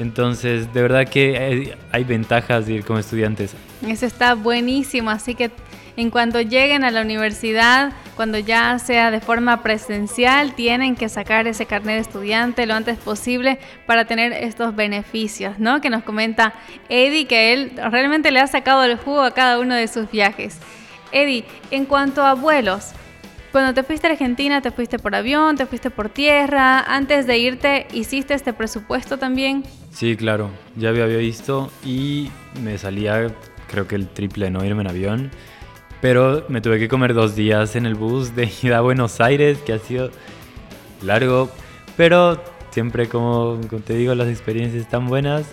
Entonces, 0.00 0.74
de 0.74 0.82
verdad 0.82 1.06
que 1.08 1.76
hay, 1.92 2.04
ventajas 2.04 2.66
de 2.66 2.74
ir 2.74 2.84
como 2.84 2.98
estudiantes. 2.98 3.54
Eso 3.86 4.06
está 4.06 4.34
buenísimo, 4.34 5.08
así 5.10 5.36
que 5.36 5.52
en 5.96 6.10
cuanto 6.10 6.40
lleguen 6.40 6.82
a 6.82 6.90
la 6.90 7.02
universidad, 7.02 7.92
cuando 8.16 8.38
ya 8.38 8.76
sea 8.80 9.12
de 9.12 9.20
forma 9.20 9.62
presencial, 9.62 10.56
tienen 10.56 10.96
que 10.96 11.08
sacar 11.08 11.46
ese 11.46 11.64
carnet 11.64 11.94
de 11.94 12.00
estudiante 12.00 12.66
lo 12.66 12.74
antes 12.74 12.98
posible 12.98 13.60
para 13.86 14.04
tener 14.04 14.32
estos 14.32 14.74
beneficios, 14.74 15.60
¿no? 15.60 15.80
Que 15.80 15.90
nos 15.90 16.02
comenta 16.02 16.54
Eddie 16.88 17.26
que 17.26 17.52
él 17.52 17.72
realmente 17.88 18.32
le 18.32 18.40
ha 18.40 18.48
sacado 18.48 18.82
el 18.82 18.96
jugo 18.96 19.22
a 19.22 19.30
cada 19.30 19.60
uno 19.60 19.76
de 19.76 19.86
sus 19.86 20.10
viajes. 20.10 20.58
Eddie, 21.22 21.44
en 21.70 21.86
cuanto 21.86 22.22
a 22.22 22.34
vuelos, 22.34 22.92
cuando 23.52 23.72
te 23.72 23.82
fuiste 23.82 24.06
a 24.06 24.10
Argentina, 24.10 24.60
¿te 24.60 24.70
fuiste 24.70 24.98
por 24.98 25.14
avión, 25.14 25.56
te 25.56 25.64
fuiste 25.64 25.90
por 25.90 26.10
tierra? 26.10 26.80
Antes 26.80 27.26
de 27.26 27.38
irte, 27.38 27.86
¿hiciste 27.92 28.34
este 28.34 28.52
presupuesto 28.52 29.18
también? 29.18 29.64
Sí, 29.90 30.14
claro, 30.16 30.50
ya 30.76 30.90
había 30.90 31.06
visto 31.06 31.70
y 31.84 32.30
me 32.62 32.76
salía 32.76 33.28
creo 33.68 33.88
que 33.88 33.94
el 33.96 34.08
triple 34.08 34.50
no 34.50 34.64
irme 34.64 34.82
en 34.82 34.88
avión. 34.88 35.30
Pero 36.00 36.44
me 36.48 36.60
tuve 36.60 36.78
que 36.78 36.88
comer 36.88 37.14
dos 37.14 37.34
días 37.34 37.74
en 37.76 37.86
el 37.86 37.94
bus 37.94 38.36
de 38.36 38.50
ida 38.62 38.78
a 38.78 38.80
Buenos 38.82 39.20
Aires, 39.20 39.58
que 39.64 39.72
ha 39.72 39.78
sido 39.78 40.10
largo, 41.02 41.50
pero 41.96 42.38
siempre 42.70 43.08
como, 43.08 43.58
te 43.84 43.94
digo, 43.94 44.14
las 44.14 44.28
experiencias 44.28 44.82
están 44.82 45.06
buenas. 45.06 45.46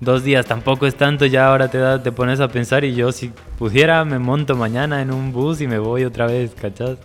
Dos 0.00 0.22
días 0.22 0.46
tampoco 0.46 0.86
es 0.86 0.94
tanto, 0.94 1.26
ya 1.26 1.48
ahora 1.48 1.68
te, 1.68 1.78
da, 1.78 2.02
te 2.02 2.12
pones 2.12 2.40
a 2.40 2.48
pensar 2.48 2.84
y 2.84 2.94
yo 2.94 3.10
si 3.10 3.32
pudiera 3.58 4.04
me 4.04 4.18
monto 4.18 4.54
mañana 4.54 5.02
en 5.02 5.12
un 5.12 5.32
bus 5.32 5.60
y 5.60 5.66
me 5.66 5.78
voy 5.78 6.04
otra 6.04 6.26
vez, 6.26 6.54
¿cachas? 6.54 6.98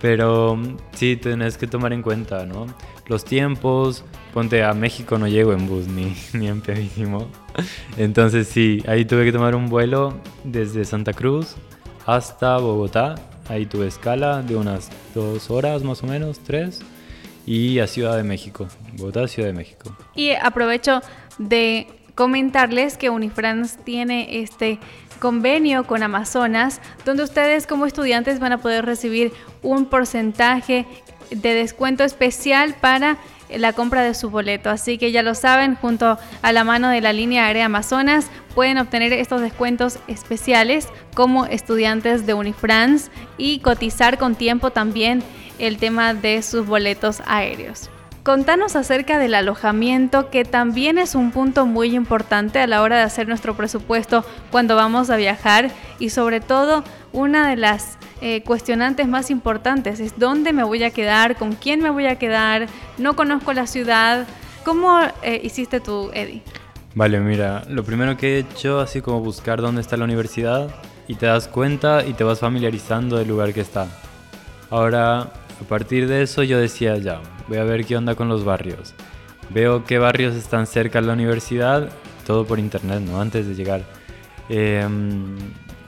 Pero 0.00 0.58
sí, 0.92 1.16
tenés 1.16 1.58
que 1.58 1.66
tomar 1.66 1.92
en 1.92 2.02
cuenta, 2.02 2.46
¿no? 2.46 2.66
Los 3.06 3.24
tiempos, 3.24 4.04
ponte 4.32 4.62
a 4.62 4.72
México 4.72 5.18
no 5.18 5.26
llego 5.26 5.52
en 5.52 5.66
bus 5.66 5.86
ni, 5.88 6.14
ni 6.32 6.46
en 6.46 6.60
pedísimo. 6.60 7.28
Entonces 7.96 8.46
sí, 8.46 8.82
ahí 8.86 9.04
tuve 9.04 9.24
que 9.24 9.32
tomar 9.32 9.56
un 9.56 9.68
vuelo 9.68 10.14
desde 10.44 10.84
Santa 10.84 11.12
Cruz 11.12 11.56
hasta 12.06 12.58
Bogotá. 12.58 13.16
Ahí 13.48 13.66
tuve 13.66 13.88
escala 13.88 14.42
de 14.42 14.54
unas 14.54 14.90
dos 15.12 15.50
horas 15.50 15.82
más 15.82 16.04
o 16.04 16.06
menos, 16.06 16.38
tres. 16.38 16.80
Y 17.46 17.80
a 17.80 17.88
Ciudad 17.88 18.16
de 18.16 18.22
México, 18.22 18.68
Bogotá, 18.96 19.26
Ciudad 19.26 19.48
de 19.48 19.54
México. 19.54 19.96
Y 20.14 20.30
aprovecho 20.30 21.00
de 21.38 21.88
comentarles 22.14 22.96
que 22.96 23.10
Unifrance 23.10 23.78
tiene 23.84 24.40
este 24.40 24.78
convenio 25.20 25.84
con 25.84 26.02
Amazonas, 26.02 26.80
donde 27.04 27.22
ustedes 27.22 27.66
como 27.66 27.86
estudiantes 27.86 28.40
van 28.40 28.52
a 28.52 28.58
poder 28.58 28.86
recibir 28.86 29.32
un 29.62 29.86
porcentaje 29.86 30.86
de 31.30 31.54
descuento 31.54 32.02
especial 32.04 32.74
para 32.74 33.18
la 33.56 33.72
compra 33.72 34.02
de 34.02 34.14
su 34.14 34.30
boleto. 34.30 34.70
Así 34.70 34.98
que 34.98 35.12
ya 35.12 35.22
lo 35.22 35.34
saben, 35.34 35.76
junto 35.76 36.18
a 36.42 36.52
la 36.52 36.64
mano 36.64 36.88
de 36.88 37.00
la 37.00 37.12
línea 37.12 37.46
aérea 37.46 37.66
Amazonas 37.66 38.26
pueden 38.54 38.78
obtener 38.78 39.12
estos 39.12 39.40
descuentos 39.40 39.98
especiales 40.08 40.88
como 41.14 41.46
estudiantes 41.46 42.26
de 42.26 42.34
Unifrance 42.34 43.10
y 43.38 43.60
cotizar 43.60 44.18
con 44.18 44.34
tiempo 44.34 44.70
también 44.70 45.22
el 45.58 45.76
tema 45.76 46.14
de 46.14 46.42
sus 46.42 46.66
boletos 46.66 47.22
aéreos. 47.26 47.90
Contanos 48.30 48.76
acerca 48.76 49.18
del 49.18 49.34
alojamiento, 49.34 50.30
que 50.30 50.44
también 50.44 50.98
es 50.98 51.16
un 51.16 51.32
punto 51.32 51.66
muy 51.66 51.96
importante 51.96 52.60
a 52.60 52.68
la 52.68 52.80
hora 52.82 52.98
de 52.98 53.02
hacer 53.02 53.26
nuestro 53.26 53.56
presupuesto 53.56 54.24
cuando 54.52 54.76
vamos 54.76 55.10
a 55.10 55.16
viajar 55.16 55.72
y 55.98 56.10
sobre 56.10 56.40
todo 56.40 56.84
una 57.12 57.50
de 57.50 57.56
las 57.56 57.98
eh, 58.20 58.44
cuestionantes 58.44 59.08
más 59.08 59.32
importantes 59.32 59.98
es 59.98 60.16
dónde 60.16 60.52
me 60.52 60.62
voy 60.62 60.84
a 60.84 60.90
quedar, 60.90 61.34
con 61.34 61.56
quién 61.56 61.82
me 61.82 61.90
voy 61.90 62.06
a 62.06 62.20
quedar, 62.20 62.68
no 62.98 63.16
conozco 63.16 63.52
la 63.52 63.66
ciudad. 63.66 64.28
¿Cómo 64.64 65.00
eh, 65.24 65.40
hiciste 65.42 65.80
tú, 65.80 66.12
Eddie? 66.14 66.44
Vale, 66.94 67.18
mira, 67.18 67.64
lo 67.68 67.82
primero 67.82 68.16
que 68.16 68.36
he 68.36 68.38
hecho 68.38 68.78
así 68.78 69.00
como 69.00 69.18
buscar 69.18 69.60
dónde 69.60 69.80
está 69.80 69.96
la 69.96 70.04
universidad 70.04 70.72
y 71.08 71.16
te 71.16 71.26
das 71.26 71.48
cuenta 71.48 72.06
y 72.06 72.12
te 72.12 72.22
vas 72.22 72.38
familiarizando 72.38 73.16
del 73.16 73.26
lugar 73.26 73.52
que 73.52 73.62
está. 73.62 73.88
Ahora, 74.70 75.18
a 75.22 75.64
partir 75.68 76.06
de 76.06 76.22
eso 76.22 76.44
yo 76.44 76.60
decía 76.60 76.96
ya, 76.96 77.20
voy 77.50 77.58
a 77.58 77.64
ver 77.64 77.84
qué 77.84 77.96
onda 77.96 78.14
con 78.14 78.28
los 78.28 78.44
barrios. 78.44 78.94
Veo 79.52 79.84
qué 79.84 79.98
barrios 79.98 80.36
están 80.36 80.68
cerca 80.68 81.00
de 81.00 81.08
la 81.08 81.14
universidad, 81.14 81.90
todo 82.24 82.46
por 82.46 82.60
internet, 82.60 83.00
¿no? 83.00 83.20
Antes 83.20 83.48
de 83.48 83.56
llegar. 83.56 83.82
Em, 84.48 85.36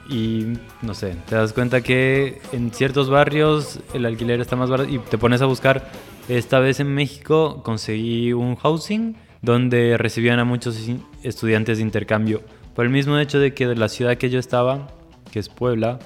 y 0.09 0.57
no 0.81 0.93
sé, 0.93 1.15
te 1.25 1.35
das 1.35 1.53
cuenta 1.53 1.79
que 1.79 2.41
en 2.51 2.71
ciertos 2.71 3.09
barrios 3.09 3.79
el 3.93 4.05
alquiler 4.05 4.41
está 4.41 4.57
más 4.57 4.69
barato 4.69 4.89
y 4.89 4.99
te 4.99 5.17
pones 5.17 5.41
a 5.41 5.45
buscar. 5.45 5.89
Esta 6.27 6.59
vez 6.59 6.81
en 6.81 6.93
México 6.93 7.63
conseguí 7.63 8.33
un 8.33 8.57
housing 8.57 9.15
donde 9.41 9.97
recibían 9.97 10.39
a 10.39 10.43
muchos 10.43 10.77
estudiantes 11.23 11.77
de 11.77 11.83
intercambio. 11.83 12.41
Por 12.75 12.83
el 12.83 12.91
mismo 12.91 13.17
hecho 13.17 13.39
de 13.39 13.53
que 13.53 13.67
de 13.67 13.75
la 13.75 13.87
ciudad 13.87 14.17
que 14.17 14.29
yo 14.29 14.37
estaba, 14.37 14.89
que 15.31 15.39
es 15.39 15.47
Puebla, 15.47 15.99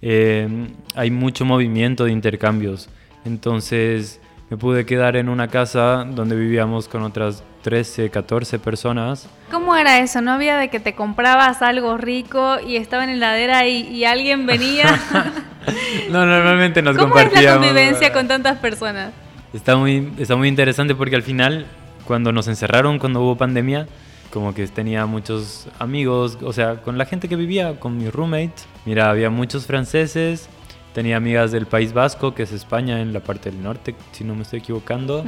em, 0.00 0.68
hay 0.94 1.10
mucho 1.10 1.44
movimiento 1.44 2.06
de 2.06 2.12
intercambios. 2.12 2.88
Entonces 3.26 4.18
me 4.52 4.58
pude 4.58 4.84
quedar 4.84 5.16
en 5.16 5.30
una 5.30 5.48
casa 5.48 6.04
donde 6.06 6.36
vivíamos 6.36 6.86
con 6.86 7.02
otras 7.04 7.42
13, 7.62 8.10
14 8.10 8.58
personas. 8.58 9.26
¿Cómo 9.50 9.74
era 9.74 10.00
eso? 10.00 10.20
¿No 10.20 10.32
había 10.32 10.58
de 10.58 10.68
que 10.68 10.78
te 10.78 10.94
comprabas 10.94 11.62
algo 11.62 11.96
rico 11.96 12.58
y 12.60 12.76
estaba 12.76 13.04
en 13.04 13.18
la 13.18 13.34
heladera 13.38 13.66
y, 13.66 14.04
alguien 14.04 14.44
venía? 14.44 14.84
no, 16.10 16.26
normalmente 16.26 16.82
nos 16.82 16.98
¿Cómo 16.98 17.14
compartíamos. 17.14 17.60
¿Cómo 17.60 17.64
es 17.64 17.72
la 17.72 17.80
convivencia 17.80 18.12
con 18.12 18.28
tantas 18.28 18.58
personas? 18.58 19.14
Está 19.54 19.74
muy, 19.76 20.12
está 20.18 20.36
muy 20.36 20.48
interesante 20.48 20.94
porque 20.94 21.16
al 21.16 21.22
final, 21.22 21.64
cuando 22.06 22.30
nos 22.30 22.46
encerraron, 22.46 22.98
cuando 22.98 23.22
hubo 23.22 23.38
pandemia, 23.38 23.86
como 24.30 24.52
que 24.52 24.66
tenía 24.66 25.06
muchos 25.06 25.66
amigos, 25.78 26.36
o 26.42 26.52
sea, 26.52 26.82
con 26.82 26.98
la 26.98 27.06
gente 27.06 27.26
que 27.26 27.36
vivía, 27.36 27.80
con 27.80 27.96
mi 27.96 28.10
roommate. 28.10 28.52
Mira, 28.84 29.08
había 29.08 29.30
muchos 29.30 29.64
franceses, 29.64 30.50
Tenía 30.94 31.16
amigas 31.16 31.52
del 31.52 31.66
País 31.66 31.92
Vasco, 31.92 32.34
que 32.34 32.42
es 32.42 32.52
España, 32.52 33.00
en 33.00 33.12
la 33.12 33.20
parte 33.20 33.50
del 33.50 33.62
norte, 33.62 33.94
si 34.12 34.24
no 34.24 34.34
me 34.34 34.42
estoy 34.42 34.58
equivocando. 34.58 35.24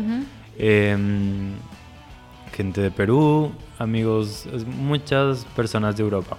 Em, 0.59 1.53
gente 2.53 2.81
de 2.81 2.91
Perú, 2.91 3.53
amigos, 3.79 4.47
muchas 4.67 5.45
personas 5.57 5.97
de 5.97 6.03
Europa. 6.03 6.37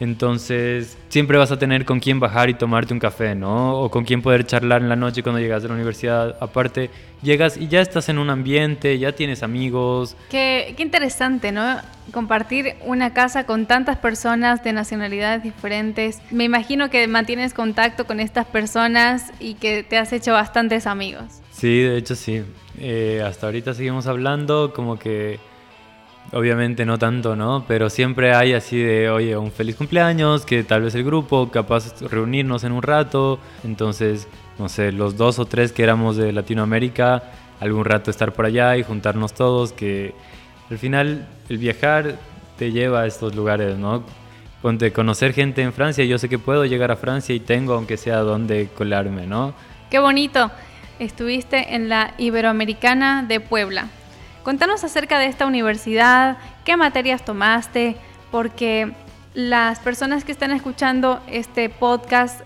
Entonces, 0.00 0.96
siempre 1.10 1.36
vas 1.36 1.52
a 1.52 1.58
tener 1.58 1.84
con 1.84 2.00
quién 2.00 2.20
bajar 2.20 2.48
y 2.48 2.54
tomarte 2.54 2.94
un 2.94 2.98
café, 2.98 3.34
¿no? 3.34 3.78
O 3.78 3.90
con 3.90 4.04
quién 4.04 4.22
poder 4.22 4.46
charlar 4.46 4.80
en 4.80 4.88
la 4.88 4.96
noche 4.96 5.22
cuando 5.22 5.40
llegas 5.40 5.62
de 5.62 5.68
la 5.68 5.74
universidad. 5.74 6.36
Aparte, 6.40 6.88
llegas 7.22 7.58
y 7.58 7.68
ya 7.68 7.82
estás 7.82 8.08
en 8.08 8.16
un 8.18 8.30
ambiente, 8.30 8.98
ya 8.98 9.12
tienes 9.12 9.42
amigos. 9.42 10.16
Qué, 10.30 10.72
qué 10.74 10.82
interesante, 10.82 11.52
¿no? 11.52 11.76
Compartir 12.12 12.76
una 12.86 13.12
casa 13.12 13.44
con 13.44 13.66
tantas 13.66 13.98
personas 13.98 14.64
de 14.64 14.72
nacionalidades 14.72 15.42
diferentes. 15.42 16.20
Me 16.30 16.44
imagino 16.44 16.88
que 16.88 17.06
mantienes 17.06 17.52
contacto 17.52 18.06
con 18.06 18.20
estas 18.20 18.46
personas 18.46 19.30
y 19.38 19.54
que 19.54 19.82
te 19.82 19.98
has 19.98 20.14
hecho 20.14 20.32
bastantes 20.32 20.86
amigos. 20.86 21.42
Sí, 21.52 21.82
de 21.82 21.98
hecho 21.98 22.14
sí. 22.14 22.42
Eh, 22.78 23.22
hasta 23.22 23.46
ahorita 23.46 23.74
seguimos 23.74 24.06
hablando 24.06 24.72
como 24.72 24.98
que 24.98 25.38
Obviamente 26.32 26.86
no 26.86 26.96
tanto, 26.96 27.34
¿no? 27.34 27.64
Pero 27.66 27.90
siempre 27.90 28.34
hay 28.34 28.52
así 28.52 28.78
de, 28.78 29.10
oye, 29.10 29.36
un 29.36 29.50
feliz 29.50 29.74
cumpleaños, 29.74 30.46
que 30.46 30.62
tal 30.62 30.82
vez 30.82 30.94
el 30.94 31.02
grupo, 31.02 31.50
capaz 31.50 32.00
reunirnos 32.02 32.62
en 32.62 32.72
un 32.72 32.82
rato. 32.82 33.40
Entonces, 33.64 34.28
no 34.58 34.68
sé, 34.68 34.92
los 34.92 35.16
dos 35.16 35.38
o 35.40 35.46
tres 35.46 35.72
que 35.72 35.82
éramos 35.82 36.16
de 36.16 36.32
Latinoamérica, 36.32 37.24
algún 37.58 37.84
rato 37.84 38.10
estar 38.10 38.32
por 38.32 38.46
allá 38.46 38.76
y 38.76 38.84
juntarnos 38.84 39.34
todos, 39.34 39.72
que 39.72 40.14
al 40.70 40.78
final 40.78 41.26
el 41.48 41.58
viajar 41.58 42.16
te 42.56 42.70
lleva 42.70 43.00
a 43.00 43.06
estos 43.06 43.34
lugares, 43.34 43.76
¿no? 43.76 44.04
Ponte 44.62 44.92
conocer 44.92 45.32
gente 45.32 45.62
en 45.62 45.72
Francia, 45.72 46.04
yo 46.04 46.18
sé 46.18 46.28
que 46.28 46.38
puedo 46.38 46.64
llegar 46.64 46.90
a 46.90 46.96
Francia 46.96 47.34
y 47.34 47.40
tengo, 47.40 47.74
aunque 47.74 47.96
sea 47.96 48.18
donde 48.18 48.68
colarme, 48.68 49.26
¿no? 49.26 49.54
Qué 49.90 49.98
bonito. 49.98 50.50
Estuviste 50.98 51.74
en 51.74 51.88
la 51.88 52.12
Iberoamericana 52.18 53.24
de 53.26 53.40
Puebla. 53.40 53.88
Contanos 54.42 54.84
acerca 54.84 55.18
de 55.18 55.26
esta 55.26 55.46
universidad, 55.46 56.38
qué 56.64 56.76
materias 56.76 57.24
tomaste, 57.24 57.96
porque 58.30 58.92
las 59.34 59.78
personas 59.80 60.24
que 60.24 60.32
están 60.32 60.50
escuchando 60.50 61.20
este 61.28 61.68
podcast 61.68 62.40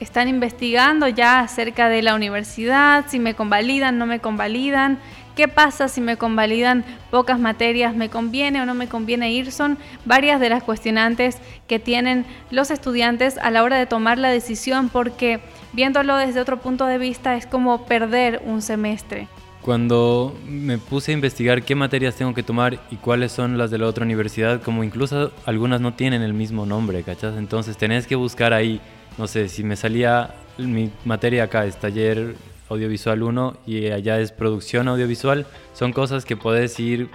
están 0.00 0.28
investigando 0.28 1.06
ya 1.06 1.40
acerca 1.40 1.90
de 1.90 2.00
la 2.00 2.14
universidad, 2.14 3.04
si 3.08 3.18
me 3.18 3.34
convalidan, 3.34 3.98
no 3.98 4.06
me 4.06 4.20
convalidan, 4.20 4.98
qué 5.36 5.46
pasa 5.46 5.88
si 5.88 6.00
me 6.00 6.16
convalidan 6.16 6.82
pocas 7.10 7.38
materias, 7.38 7.94
me 7.94 8.08
conviene 8.08 8.62
o 8.62 8.66
no 8.66 8.74
me 8.74 8.88
conviene 8.88 9.30
ir, 9.30 9.52
son 9.52 9.76
varias 10.06 10.40
de 10.40 10.48
las 10.48 10.62
cuestionantes 10.62 11.38
que 11.68 11.78
tienen 11.78 12.24
los 12.50 12.70
estudiantes 12.70 13.36
a 13.36 13.50
la 13.50 13.62
hora 13.62 13.76
de 13.76 13.86
tomar 13.86 14.16
la 14.18 14.30
decisión, 14.30 14.88
porque 14.88 15.40
viéndolo 15.74 16.16
desde 16.16 16.40
otro 16.40 16.58
punto 16.58 16.86
de 16.86 16.96
vista 16.96 17.36
es 17.36 17.46
como 17.46 17.84
perder 17.84 18.40
un 18.46 18.62
semestre. 18.62 19.28
Cuando 19.64 20.36
me 20.46 20.76
puse 20.76 21.10
a 21.10 21.14
investigar 21.14 21.62
qué 21.62 21.74
materias 21.74 22.16
tengo 22.16 22.34
que 22.34 22.42
tomar 22.42 22.80
y 22.90 22.96
cuáles 22.96 23.32
son 23.32 23.56
las 23.56 23.70
de 23.70 23.78
la 23.78 23.86
otra 23.86 24.04
universidad, 24.04 24.60
como 24.60 24.84
incluso 24.84 25.32
algunas 25.46 25.80
no 25.80 25.94
tienen 25.94 26.20
el 26.20 26.34
mismo 26.34 26.66
nombre, 26.66 27.02
¿cachas? 27.02 27.38
Entonces 27.38 27.78
tenés 27.78 28.06
que 28.06 28.14
buscar 28.14 28.52
ahí, 28.52 28.82
no 29.16 29.26
sé, 29.26 29.48
si 29.48 29.64
me 29.64 29.76
salía 29.76 30.34
mi 30.58 30.90
materia 31.06 31.44
acá 31.44 31.64
es 31.64 31.80
taller 31.80 32.36
audiovisual 32.68 33.22
1 33.22 33.56
y 33.66 33.86
allá 33.86 34.20
es 34.20 34.32
producción 34.32 34.86
audiovisual, 34.86 35.46
son 35.72 35.94
cosas 35.94 36.26
que 36.26 36.36
puedes 36.36 36.78
ir 36.78 37.08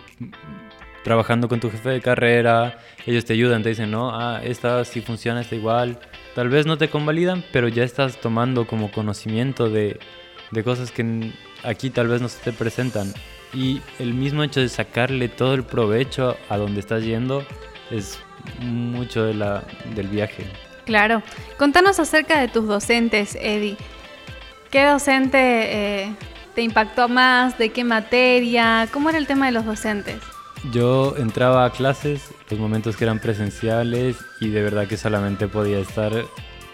trabajando 1.04 1.50
con 1.50 1.60
tu 1.60 1.70
jefe 1.70 1.90
de 1.90 2.02
carrera, 2.02 2.80
ellos 3.06 3.26
te 3.26 3.34
ayudan, 3.34 3.62
te 3.62 3.70
dicen, 3.70 3.92
no, 3.92 4.10
ah, 4.12 4.42
esta 4.44 4.84
sí 4.86 5.02
funciona, 5.02 5.42
está 5.42 5.56
igual, 5.56 6.00
tal 6.34 6.50
vez 6.50 6.66
no 6.66 6.80
te 6.80 6.90
convalidan, 6.90 7.44
pero 7.54 7.68
ya 7.68 7.84
estás 7.84 8.20
tomando 8.20 8.66
como 8.66 8.92
conocimiento 8.92 9.70
de, 9.70 10.00
de 10.52 10.64
cosas 10.64 10.92
que 10.92 11.32
aquí 11.64 11.90
tal 11.90 12.08
vez 12.08 12.22
no 12.22 12.30
se 12.30 12.40
te 12.40 12.54
presentan. 12.54 13.14
Y 13.54 13.82
el 13.98 14.14
mismo 14.14 14.44
hecho 14.44 14.60
de 14.60 14.70
sacarle 14.70 15.28
todo 15.28 15.54
el 15.56 15.64
provecho 15.64 16.38
a 16.50 16.58
donde 16.58 16.80
estás 16.80 17.04
yendo 17.04 17.44
es 17.90 18.20
mucho 18.60 19.24
de 19.24 19.34
la, 19.34 19.64
del 19.96 20.08
viaje. 20.08 20.46
Claro. 20.86 21.24
Contanos 21.58 22.00
acerca 22.00 22.40
de 22.40 22.48
tus 22.48 22.68
docentes, 22.68 23.36
Eddie. 23.36 23.78
¿Qué 24.72 24.86
docente 24.86 25.38
eh, 25.40 26.16
te 26.54 26.62
impactó 26.62 27.10
más? 27.10 27.58
¿De 27.58 27.70
qué 27.70 27.84
materia? 27.84 28.88
¿Cómo 28.92 29.10
era 29.10 29.18
el 29.18 29.28
tema 29.28 29.48
de 29.48 29.52
los 29.52 29.66
docentes? 29.66 30.20
Yo 30.72 31.16
entraba 31.18 31.66
a 31.66 31.72
clases, 31.72 32.32
los 32.50 32.60
momentos 32.60 32.98
que 32.98 33.06
eran 33.06 33.20
presenciales, 33.20 34.18
y 34.40 34.50
de 34.50 34.62
verdad 34.62 34.88
que 34.88 34.98
solamente 34.98 35.48
podía 35.48 35.80
estar 35.80 36.12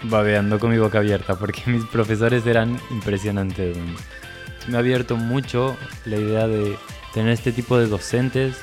babeando 0.09 0.59
con 0.59 0.71
mi 0.71 0.77
boca 0.77 0.99
abierta, 0.99 1.35
porque 1.35 1.61
mis 1.69 1.85
profesores 1.85 2.45
eran 2.45 2.79
impresionantes. 2.91 3.77
Me 4.67 4.77
ha 4.77 4.79
abierto 4.79 5.15
mucho 5.15 5.77
la 6.05 6.17
idea 6.17 6.47
de 6.47 6.75
tener 7.13 7.31
este 7.31 7.51
tipo 7.51 7.77
de 7.77 7.87
docentes, 7.87 8.57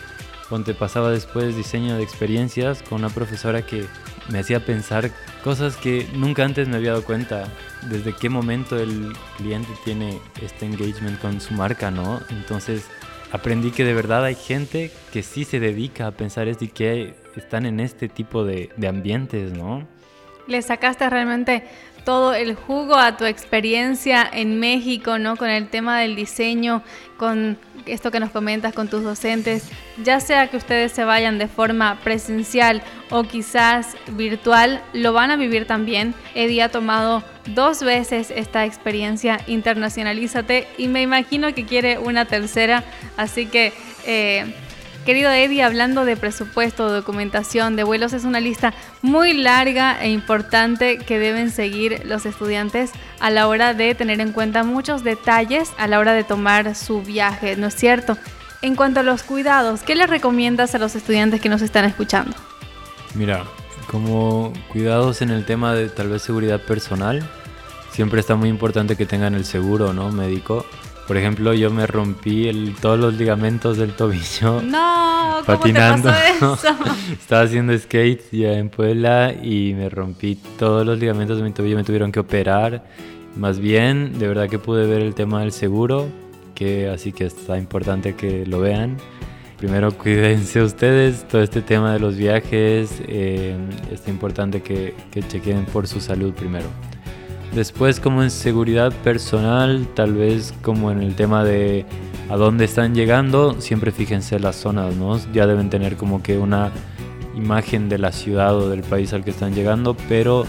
donde 0.50 0.75
pasaba 0.75 1.11
después 1.11 1.56
diseño 1.56 1.96
de 1.96 2.02
experiencias 2.02 2.82
con 2.82 2.99
una 2.99 3.08
profesora 3.08 3.62
que 3.62 3.87
me 4.28 4.38
hacía 4.38 4.64
pensar 4.64 5.11
cosas 5.42 5.76
que 5.76 6.06
nunca 6.14 6.44
antes 6.44 6.68
me 6.68 6.76
había 6.76 6.90
dado 6.90 7.04
cuenta. 7.04 7.49
Desde 7.88 8.14
qué 8.14 8.28
momento 8.28 8.78
el 8.78 9.12
cliente 9.38 9.70
tiene 9.84 10.20
este 10.40 10.66
engagement 10.66 11.20
con 11.20 11.40
su 11.40 11.54
marca, 11.54 11.90
¿no? 11.90 12.20
Entonces 12.30 12.87
aprendí 13.32 13.70
que 13.70 13.84
de 13.84 13.94
verdad 13.94 14.25
hay 14.25 14.34
gente 14.34 14.90
que 15.12 15.22
sí 15.22 15.44
se 15.44 15.58
dedica 15.58 16.06
a 16.06 16.12
pensar 16.12 16.49
esto 16.49 16.64
y 16.64 16.68
que 16.68 17.14
están 17.34 17.64
en 17.64 17.80
este 17.80 18.08
tipo 18.08 18.44
de, 18.44 18.70
de 18.76 18.88
ambientes, 18.88 19.52
¿no? 19.52 19.88
Le 20.52 20.61
sacaste 20.61 21.09
realmente 21.09 21.64
todo 22.04 22.35
el 22.35 22.54
jugo 22.54 22.97
a 22.97 23.16
tu 23.16 23.25
experiencia 23.25 24.28
en 24.30 24.61
México, 24.61 25.18
¿no? 25.18 25.37
Con 25.37 25.49
el 25.49 25.68
tema 25.71 25.99
del 25.99 26.14
diseño, 26.14 26.82
con 27.16 27.56
esto 27.87 28.11
que 28.11 28.21
nos 28.21 28.32
comentas 28.32 28.75
con 28.75 28.88
tus 28.88 29.02
docentes, 29.02 29.66
ya 30.04 30.21
sea 30.21 30.49
que 30.49 30.59
ustedes 30.59 30.92
se 30.92 31.04
vayan 31.04 31.38
de 31.38 31.49
forma 31.49 31.99
presencial 32.04 32.82
o 33.09 33.23
quizás 33.23 33.97
virtual, 34.09 34.82
lo 34.92 35.14
van 35.14 35.30
a 35.30 35.37
vivir 35.37 35.66
también. 35.66 36.14
Eddie 36.35 36.61
ha 36.61 36.68
tomado 36.68 37.25
dos 37.47 37.82
veces 37.82 38.30
esta 38.30 38.66
experiencia 38.66 39.40
Internacionalízate 39.47 40.68
y 40.76 40.88
me 40.88 41.00
imagino 41.00 41.54
que 41.54 41.64
quiere 41.64 41.97
una 41.97 42.26
tercera, 42.26 42.85
así 43.16 43.47
que... 43.47 43.73
Eh, 44.04 44.54
Querido 45.04 45.32
Eddie, 45.32 45.64
hablando 45.64 46.04
de 46.04 46.16
presupuesto, 46.16 46.88
documentación, 46.88 47.75
de 47.75 47.82
vuelos, 47.82 48.12
es 48.12 48.23
una 48.23 48.38
lista 48.38 48.73
muy 49.02 49.35
larga 49.35 50.00
e 50.00 50.11
importante 50.11 50.99
que 50.99 51.18
deben 51.18 51.50
seguir 51.50 52.02
los 52.06 52.25
estudiantes 52.25 52.92
a 53.18 53.30
la 53.30 53.49
hora 53.49 53.75
de 53.75 53.97
tener 53.97 54.21
en 54.21 54.30
cuenta 54.30 54.62
muchos 54.62 55.02
detalles 55.02 55.73
a 55.76 55.88
la 55.88 55.99
hora 55.99 56.12
de 56.12 56.23
tomar 56.23 56.76
su 56.76 57.02
viaje, 57.02 57.56
¿no 57.56 57.66
es 57.66 57.75
cierto? 57.75 58.16
En 58.62 58.76
cuanto 58.76 59.00
a 59.00 59.02
los 59.02 59.25
cuidados, 59.25 59.82
¿qué 59.82 59.97
les 59.97 60.09
recomiendas 60.09 60.76
a 60.76 60.78
los 60.78 60.94
estudiantes 60.94 61.40
que 61.40 61.49
nos 61.49 61.62
están 61.62 61.85
escuchando? 61.85 62.37
Mira, 63.14 63.42
como 63.90 64.52
cuidados 64.68 65.21
en 65.21 65.30
el 65.30 65.44
tema 65.44 65.75
de 65.75 65.88
tal 65.88 66.11
vez 66.11 66.23
seguridad 66.23 66.61
personal, 66.61 67.28
siempre 67.90 68.21
está 68.21 68.37
muy 68.37 68.49
importante 68.49 68.94
que 68.94 69.04
tengan 69.04 69.35
el 69.35 69.47
seguro, 69.47 69.92
¿no? 69.92 70.12
Médico 70.12 70.64
por 71.06 71.16
ejemplo, 71.16 71.52
yo 71.52 71.71
me 71.71 71.87
rompí 71.87 72.49
el, 72.49 72.75
todos 72.80 72.99
los 72.99 73.14
ligamentos 73.14 73.76
del 73.76 73.92
tobillo. 73.92 74.62
No, 74.73 75.42
¿cómo 75.44 75.59
patinando. 75.59 76.11
Te 76.11 76.38
pasó 76.38 76.54
eso? 76.54 76.75
Estaba 77.12 77.42
haciendo 77.42 77.76
skate 77.76 78.23
ya 78.30 78.52
en 78.52 78.68
Puebla 78.68 79.35
y 79.42 79.75
me 79.75 79.88
rompí 79.88 80.37
todos 80.59 80.87
los 80.87 80.99
ligamentos 80.99 81.37
de 81.38 81.42
mi 81.42 81.50
tobillo. 81.50 81.76
Me 81.76 81.85
tuvieron 81.85 82.12
que 82.12 82.21
operar. 82.21 82.85
Más 83.37 83.59
bien, 83.59 84.18
de 84.18 84.28
verdad 84.28 84.49
que 84.49 84.59
pude 84.59 84.87
ver 84.87 85.00
el 85.00 85.14
tema 85.14 85.40
del 85.40 85.52
seguro, 85.52 86.09
que 86.54 86.88
así 86.88 87.12
que 87.12 87.25
está 87.25 87.56
importante 87.59 88.15
que 88.15 88.47
lo 88.47 88.60
vean. 88.60 88.99
Primero 89.56 89.93
cuídense 89.97 90.60
ustedes, 90.60 91.26
todo 91.28 91.43
este 91.43 91.62
tema 91.62 91.93
de 91.93 92.00
los 92.00 92.17
viajes, 92.17 93.00
eh, 93.06 93.56
está 93.91 94.10
importante 94.10 94.60
que, 94.60 94.95
que 95.10 95.23
chequen 95.23 95.65
por 95.67 95.86
su 95.86 96.00
salud 96.00 96.32
primero. 96.34 96.67
Después 97.54 98.00
como 98.00 98.23
en 98.23 98.30
seguridad 98.30 98.93
personal, 99.04 99.86
tal 99.95 100.15
vez 100.15 100.54
como 100.62 100.91
en 100.91 101.02
el 101.02 101.15
tema 101.15 101.45
de 101.45 101.84
a 102.30 102.36
dónde 102.36 102.65
están 102.65 102.95
llegando, 102.95 103.60
siempre 103.60 103.93
fíjense 103.93 104.41
las 104.41 104.56
zonas, 104.56 104.97
¿no? 104.97 105.19
Ya 105.34 105.47
deben 105.47 105.69
tener 105.69 105.97
como 105.97 106.23
que 106.23 106.38
una 106.38 106.71
imagen 107.36 107.91
de 107.91 107.99
la 107.99 108.10
ciudad 108.10 108.56
o 108.56 108.71
del 108.71 108.82
país 108.82 109.12
al 109.12 109.23
que 109.23 109.30
están 109.30 109.54
llegando, 109.54 109.95
pero 110.08 110.47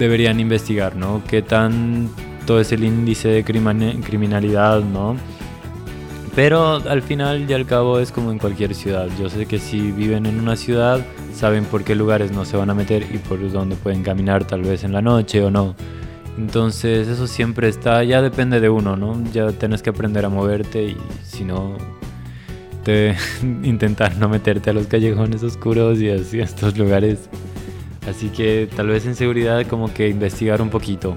deberían 0.00 0.40
investigar, 0.40 0.96
¿no? 0.96 1.22
¿Qué 1.28 1.40
tanto 1.40 2.58
es 2.58 2.72
el 2.72 2.82
índice 2.82 3.28
de 3.28 3.44
criminalidad, 3.44 4.80
¿no? 4.80 5.16
Pero 6.34 6.82
al 6.88 7.02
final 7.02 7.48
y 7.48 7.52
al 7.52 7.66
cabo 7.66 8.00
es 8.00 8.10
como 8.10 8.32
en 8.32 8.38
cualquier 8.38 8.74
ciudad. 8.74 9.08
Yo 9.20 9.28
sé 9.28 9.46
que 9.46 9.60
si 9.60 9.92
viven 9.92 10.26
en 10.26 10.40
una 10.40 10.56
ciudad, 10.56 11.04
saben 11.34 11.64
por 11.64 11.84
qué 11.84 11.94
lugares 11.94 12.32
no 12.32 12.44
se 12.44 12.56
van 12.56 12.70
a 12.70 12.74
meter 12.74 13.06
y 13.12 13.18
por 13.18 13.50
dónde 13.50 13.76
pueden 13.76 14.02
caminar 14.02 14.44
tal 14.44 14.62
vez 14.62 14.84
en 14.84 14.92
la 14.92 15.02
noche 15.02 15.42
o 15.42 15.50
no. 15.50 15.74
Entonces 16.38 17.08
eso 17.08 17.26
siempre 17.26 17.68
está, 17.68 18.02
ya 18.04 18.22
depende 18.22 18.60
de 18.60 18.68
uno, 18.68 18.96
¿no? 18.96 19.22
Ya 19.32 19.52
tienes 19.52 19.82
que 19.82 19.90
aprender 19.90 20.24
a 20.24 20.28
moverte 20.28 20.82
y 20.84 20.96
si 21.24 21.44
no, 21.44 21.76
te, 22.84 23.16
intentar 23.62 24.16
no 24.16 24.28
meterte 24.28 24.70
a 24.70 24.72
los 24.72 24.86
callejones 24.86 25.42
oscuros 25.42 26.00
y 26.00 26.10
así 26.10 26.40
a 26.40 26.44
estos 26.44 26.76
lugares. 26.78 27.28
Así 28.08 28.30
que 28.30 28.68
tal 28.74 28.88
vez 28.88 29.06
en 29.06 29.14
seguridad 29.14 29.64
como 29.66 29.92
que 29.92 30.08
investigar 30.08 30.60
un 30.60 30.70
poquito. 30.70 31.16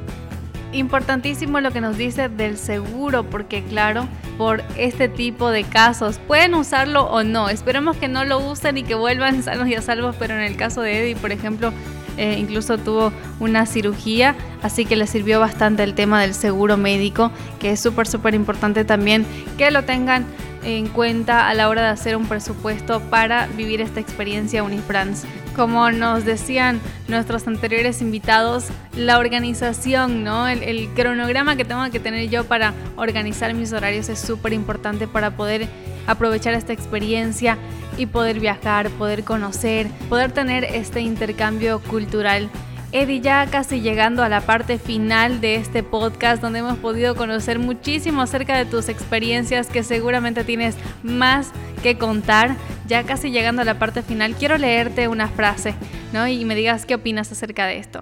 Importantísimo 0.75 1.61
lo 1.61 1.71
que 1.71 1.79
nos 1.79 1.97
dice 1.97 2.27
del 2.27 2.57
seguro, 2.57 3.23
porque 3.23 3.63
claro, 3.63 4.09
por 4.37 4.61
este 4.77 5.07
tipo 5.07 5.49
de 5.49 5.63
casos 5.63 6.19
pueden 6.27 6.53
usarlo 6.53 7.05
o 7.05 7.23
no. 7.23 7.47
Esperemos 7.47 7.95
que 7.95 8.09
no 8.09 8.25
lo 8.25 8.39
usen 8.39 8.77
y 8.77 8.83
que 8.83 8.93
vuelvan 8.93 9.41
sanos 9.41 9.69
y 9.69 9.75
a 9.75 9.81
salvos, 9.81 10.17
pero 10.19 10.33
en 10.33 10.41
el 10.41 10.57
caso 10.57 10.81
de 10.81 10.99
Eddie, 10.99 11.15
por 11.15 11.31
ejemplo, 11.31 11.71
eh, 12.17 12.35
incluso 12.37 12.77
tuvo 12.77 13.13
una 13.39 13.65
cirugía, 13.65 14.35
así 14.61 14.83
que 14.83 14.97
le 14.97 15.07
sirvió 15.07 15.39
bastante 15.39 15.83
el 15.83 15.93
tema 15.93 16.21
del 16.21 16.33
seguro 16.33 16.75
médico, 16.75 17.31
que 17.59 17.71
es 17.71 17.79
súper, 17.79 18.05
súper 18.05 18.35
importante 18.35 18.83
también 18.83 19.25
que 19.57 19.71
lo 19.71 19.83
tengan 19.83 20.25
en 20.65 20.87
cuenta 20.87 21.47
a 21.47 21.53
la 21.53 21.69
hora 21.69 21.83
de 21.83 21.87
hacer 21.89 22.17
un 22.17 22.27
presupuesto 22.27 22.99
para 22.99 23.47
vivir 23.47 23.81
esta 23.81 23.99
experiencia 23.99 24.63
Unisprans. 24.63 25.23
Como 25.55 25.91
nos 25.91 26.25
decían 26.25 26.81
nuestros 27.07 27.47
anteriores 27.47 28.01
invitados, 28.01 28.65
la 28.97 29.19
organización, 29.19 30.23
¿no? 30.23 30.47
el, 30.47 30.63
el 30.63 30.89
cronograma 30.89 31.55
que 31.55 31.63
tengo 31.65 31.89
que 31.91 31.99
tener 31.99 32.29
yo 32.29 32.43
para 32.45 32.73
organizar 32.97 33.53
mis 33.53 33.71
horarios 33.71 34.09
es 34.09 34.19
súper 34.19 34.53
importante 34.53 35.07
para 35.07 35.37
poder 35.37 35.67
aprovechar 36.07 36.53
esta 36.53 36.73
experiencia 36.73 37.57
y 37.97 38.07
poder 38.07 38.39
viajar, 38.39 38.89
poder 38.91 39.23
conocer, 39.23 39.87
poder 40.09 40.31
tener 40.31 40.63
este 40.65 41.01
intercambio 41.01 41.79
cultural. 41.79 42.49
Eddie, 42.95 43.19
ya 43.19 43.45
casi 43.47 43.81
llegando 43.81 44.23
a 44.23 44.29
la 44.29 44.39
parte 44.39 44.79
final 44.79 45.41
de 45.41 45.55
este 45.55 45.83
podcast 45.83 46.41
donde 46.41 46.59
hemos 46.59 46.77
podido 46.77 47.13
conocer 47.13 47.59
muchísimo 47.59 48.21
acerca 48.21 48.55
de 48.55 48.63
tus 48.63 48.87
experiencias 48.87 49.67
que 49.67 49.83
seguramente 49.83 50.45
tienes 50.45 50.77
más 51.03 51.51
que 51.83 51.97
contar. 51.97 52.55
Ya 52.87 53.03
casi 53.03 53.31
llegando 53.31 53.63
a 53.63 53.65
la 53.65 53.79
parte 53.79 54.01
final, 54.01 54.35
quiero 54.35 54.57
leerte 54.57 55.09
una 55.09 55.27
frase, 55.27 55.75
¿no? 56.13 56.25
Y 56.25 56.45
me 56.45 56.55
digas 56.55 56.85
qué 56.85 56.95
opinas 56.95 57.29
acerca 57.33 57.65
de 57.65 57.79
esto. 57.79 57.99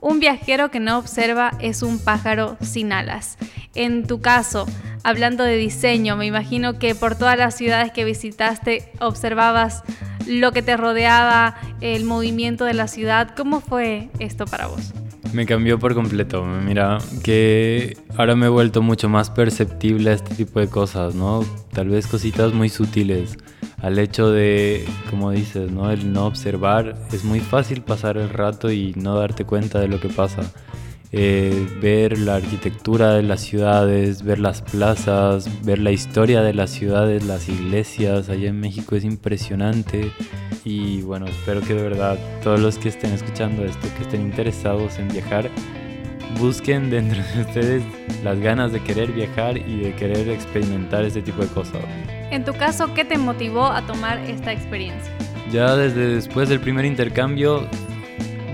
Un 0.00 0.20
viajero 0.20 0.70
que 0.70 0.80
no 0.80 0.96
observa 0.96 1.50
es 1.60 1.82
un 1.82 1.98
pájaro 1.98 2.56
sin 2.62 2.94
alas. 2.94 3.36
En 3.74 4.06
tu 4.06 4.22
caso, 4.22 4.64
hablando 5.02 5.44
de 5.44 5.56
diseño, 5.56 6.16
me 6.16 6.24
imagino 6.24 6.78
que 6.78 6.94
por 6.94 7.14
todas 7.14 7.36
las 7.36 7.56
ciudades 7.58 7.92
que 7.92 8.06
visitaste 8.06 8.90
observabas 9.00 9.82
lo 10.26 10.52
que 10.52 10.62
te 10.62 10.76
rodeaba, 10.76 11.56
el 11.80 12.04
movimiento 12.04 12.64
de 12.64 12.74
la 12.74 12.88
ciudad. 12.88 13.34
¿Cómo 13.36 13.60
fue 13.60 14.10
esto 14.18 14.44
para 14.46 14.66
vos? 14.66 14.92
Me 15.32 15.46
cambió 15.46 15.78
por 15.78 15.94
completo. 15.94 16.44
Mira, 16.44 16.98
que 17.22 17.96
ahora 18.16 18.36
me 18.36 18.46
he 18.46 18.48
vuelto 18.50 18.82
mucho 18.82 19.08
más 19.08 19.30
perceptible 19.30 20.10
a 20.10 20.12
este 20.14 20.34
tipo 20.34 20.60
de 20.60 20.68
cosas, 20.68 21.14
¿no? 21.14 21.44
Tal 21.72 21.88
vez 21.88 22.06
cositas 22.06 22.52
muy 22.52 22.68
sutiles 22.68 23.36
al 23.84 23.98
hecho 23.98 24.30
de, 24.30 24.86
como 25.10 25.30
dices, 25.30 25.70
¿no? 25.70 25.90
el 25.90 26.10
no 26.10 26.24
observar, 26.24 26.96
es 27.12 27.22
muy 27.22 27.40
fácil 27.40 27.82
pasar 27.82 28.16
el 28.16 28.30
rato 28.30 28.72
y 28.72 28.94
no 28.96 29.14
darte 29.18 29.44
cuenta 29.44 29.78
de 29.78 29.88
lo 29.88 30.00
que 30.00 30.08
pasa. 30.08 30.40
Eh, 31.16 31.68
ver 31.80 32.18
la 32.18 32.34
arquitectura 32.34 33.14
de 33.14 33.22
las 33.22 33.40
ciudades, 33.40 34.24
ver 34.24 34.40
las 34.40 34.62
plazas, 34.62 35.48
ver 35.64 35.78
la 35.78 35.92
historia 35.92 36.42
de 36.42 36.52
las 36.52 36.70
ciudades, 36.70 37.22
las 37.22 37.48
iglesias, 37.48 38.28
allá 38.28 38.48
en 38.48 38.58
México 38.58 38.96
es 38.96 39.04
impresionante. 39.04 40.10
Y 40.64 41.02
bueno, 41.02 41.26
espero 41.26 41.60
que 41.60 41.72
de 41.72 41.82
verdad 41.82 42.18
todos 42.42 42.58
los 42.58 42.78
que 42.78 42.88
estén 42.88 43.12
escuchando 43.12 43.64
esto, 43.64 43.86
que 43.96 44.02
estén 44.02 44.22
interesados 44.22 44.98
en 44.98 45.06
viajar, 45.06 45.48
busquen 46.40 46.90
dentro 46.90 47.22
de 47.32 47.42
ustedes 47.42 47.82
las 48.24 48.40
ganas 48.40 48.72
de 48.72 48.82
querer 48.82 49.12
viajar 49.12 49.56
y 49.56 49.82
de 49.82 49.94
querer 49.94 50.28
experimentar 50.28 51.04
este 51.04 51.22
tipo 51.22 51.42
de 51.42 51.48
cosas. 51.48 51.84
En 52.32 52.44
tu 52.44 52.54
caso, 52.54 52.92
¿qué 52.92 53.04
te 53.04 53.18
motivó 53.18 53.66
a 53.66 53.86
tomar 53.86 54.18
esta 54.18 54.52
experiencia? 54.52 55.12
Ya 55.52 55.76
desde 55.76 56.16
después 56.16 56.48
del 56.48 56.58
primer 56.58 56.84
intercambio 56.84 57.68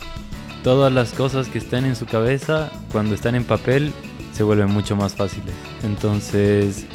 todas 0.65 0.91
las 0.91 1.13
cosas 1.13 1.47
que 1.47 1.59
están 1.59 1.85
en 1.85 1.95
su 1.95 2.07
cabeza, 2.07 2.71
cuando 2.91 3.13
están 3.13 3.35
en 3.35 3.43
papel, 3.43 3.93
se 4.33 4.41
vuelven 4.41 4.71
mucho 4.71 4.95
más 4.95 5.13
fáciles. 5.13 5.53
Entonces, 5.83 6.87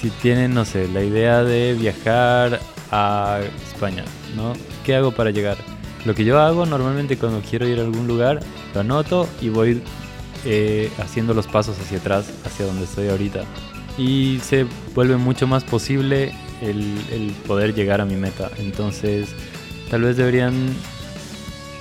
si 0.00 0.10
tienen, 0.10 0.54
no 0.54 0.64
sé, 0.64 0.86
la 0.86 1.02
idea 1.02 1.42
de 1.42 1.74
viajar 1.74 2.60
a 2.92 3.40
España, 3.66 4.04
¿no? 4.36 4.52
¿Qué 4.84 4.94
hago 4.94 5.10
para 5.10 5.32
llegar? 5.32 5.56
Lo 6.04 6.14
que 6.14 6.24
yo 6.24 6.38
hago 6.38 6.66
normalmente 6.66 7.18
cuando 7.18 7.40
quiero 7.40 7.66
ir 7.66 7.80
a 7.80 7.82
algún 7.82 8.06
lugar, 8.06 8.38
lo 8.72 8.80
anoto 8.82 9.28
y 9.40 9.48
voy 9.48 9.82
eh, 10.44 10.88
haciendo 10.98 11.34
los 11.34 11.48
pasos 11.48 11.76
hacia 11.80 11.98
atrás, 11.98 12.32
hacia 12.44 12.64
donde 12.64 12.84
estoy 12.84 13.08
ahorita. 13.08 13.42
Y 13.98 14.38
se 14.38 14.66
vuelve 14.94 15.16
mucho 15.16 15.48
más 15.48 15.64
posible 15.64 16.32
el, 16.62 16.96
el 17.10 17.32
poder 17.44 17.74
llegar 17.74 18.00
a 18.00 18.04
mi 18.04 18.14
meta. 18.14 18.52
Entonces, 18.58 19.30
tal 19.90 20.02
vez 20.02 20.16
deberían 20.16 20.54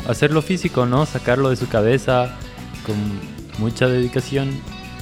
hacerlo 0.07 0.41
físico, 0.41 0.85
¿no? 0.85 1.05
Sacarlo 1.05 1.49
de 1.49 1.55
su 1.55 1.67
cabeza 1.67 2.35
con 2.85 2.95
mucha 3.59 3.87
dedicación, 3.87 4.49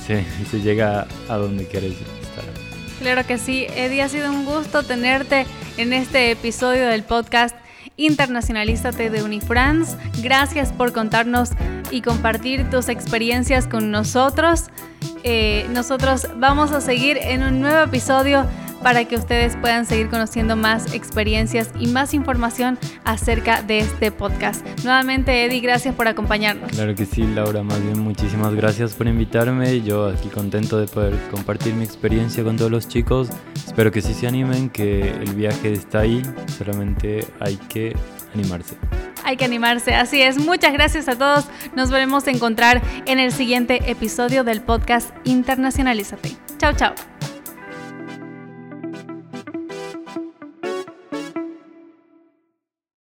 se, 0.06 0.26
llega 0.64 1.08
a 1.30 1.38
donde 1.38 1.68
quieres 1.68 1.94
estar. 1.94 2.44
Claro 3.00 3.26
que 3.26 3.38
sí, 3.38 3.66
Eddie, 3.76 4.02
ha 4.02 4.10
sido 4.10 4.32
un 4.32 4.46
gusto 4.46 4.84
tenerte 4.84 5.46
en 5.78 5.94
este 5.94 6.32
episodio 6.32 6.88
del 6.88 7.04
podcast 7.04 7.56
Internacionalízate 7.98 9.10
de 9.10 9.24
Unifrance. 9.24 9.98
Gracias 10.22 10.72
por 10.72 10.94
contarnos 10.94 11.50
y 11.92 12.02
compartir 12.02 12.70
tus 12.70 12.90
experiencias 12.90 13.68
con 13.68 13.92
nosotros. 13.92 14.66
Eh, 15.24 15.68
nosotros 15.70 16.28
vamos 16.38 16.72
a 16.72 16.82
seguir 16.82 17.18
en 17.18 17.44
un 17.44 17.62
nuevo 17.62 17.84
episodio 17.84 18.46
para 18.84 19.06
que 19.06 19.16
ustedes 19.16 19.56
puedan 19.58 19.86
seguir 19.86 20.10
conociendo 20.10 20.56
más 20.56 20.94
experiencias 20.94 21.72
y 21.80 21.88
más 21.88 22.14
información 22.14 22.78
acerca 23.04 23.62
de 23.62 23.80
este 23.80 24.12
podcast. 24.12 24.66
Nuevamente, 24.84 25.46
Eddie, 25.46 25.62
gracias 25.62 25.96
por 25.96 26.08
acompañarnos. 26.08 26.72
Claro 26.72 26.94
que 26.94 27.06
sí, 27.06 27.24
Laura, 27.24 27.64
más 27.64 27.82
bien 27.82 28.00
muchísimas 28.00 28.54
gracias 28.54 28.94
por 28.94 29.08
invitarme. 29.08 29.82
Yo 29.82 30.08
aquí 30.08 30.30
contento 30.30 30.78
de 30.78 30.88
poder 30.88 31.18
compartir 31.32 31.74
mi 31.74 31.84
experiencia 31.84 32.44
con 32.44 32.58
todos 32.58 32.70
los 32.72 32.88
chicos. 32.88 33.30
Espero 33.56 33.92
que 33.92 34.02
sí 34.02 34.14
se 34.14 34.28
animen, 34.28 34.70
que 34.70 35.10
el 35.10 35.34
viaje 35.34 35.72
está 35.72 36.02
ahí, 36.02 36.22
solamente 36.58 37.26
hay 37.40 37.56
que 37.56 37.96
animarse. 38.34 38.76
Hay 39.24 39.38
que 39.38 39.46
animarse, 39.46 39.96
así 39.96 40.22
es. 40.22 40.38
Muchas 40.38 40.74
gracias 40.74 41.08
a 41.08 41.18
todos. 41.18 41.48
Nos 41.76 41.90
volvemos 41.90 42.28
a 42.28 42.32
encontrar 42.32 42.82
en 43.06 43.20
el 43.20 43.32
siguiente 43.32 43.90
episodio 43.90 44.44
del 44.44 44.62
podcast 44.62 45.16
Internacionalízate. 45.24 46.36
Chao, 46.58 46.74
chao. 46.74 47.13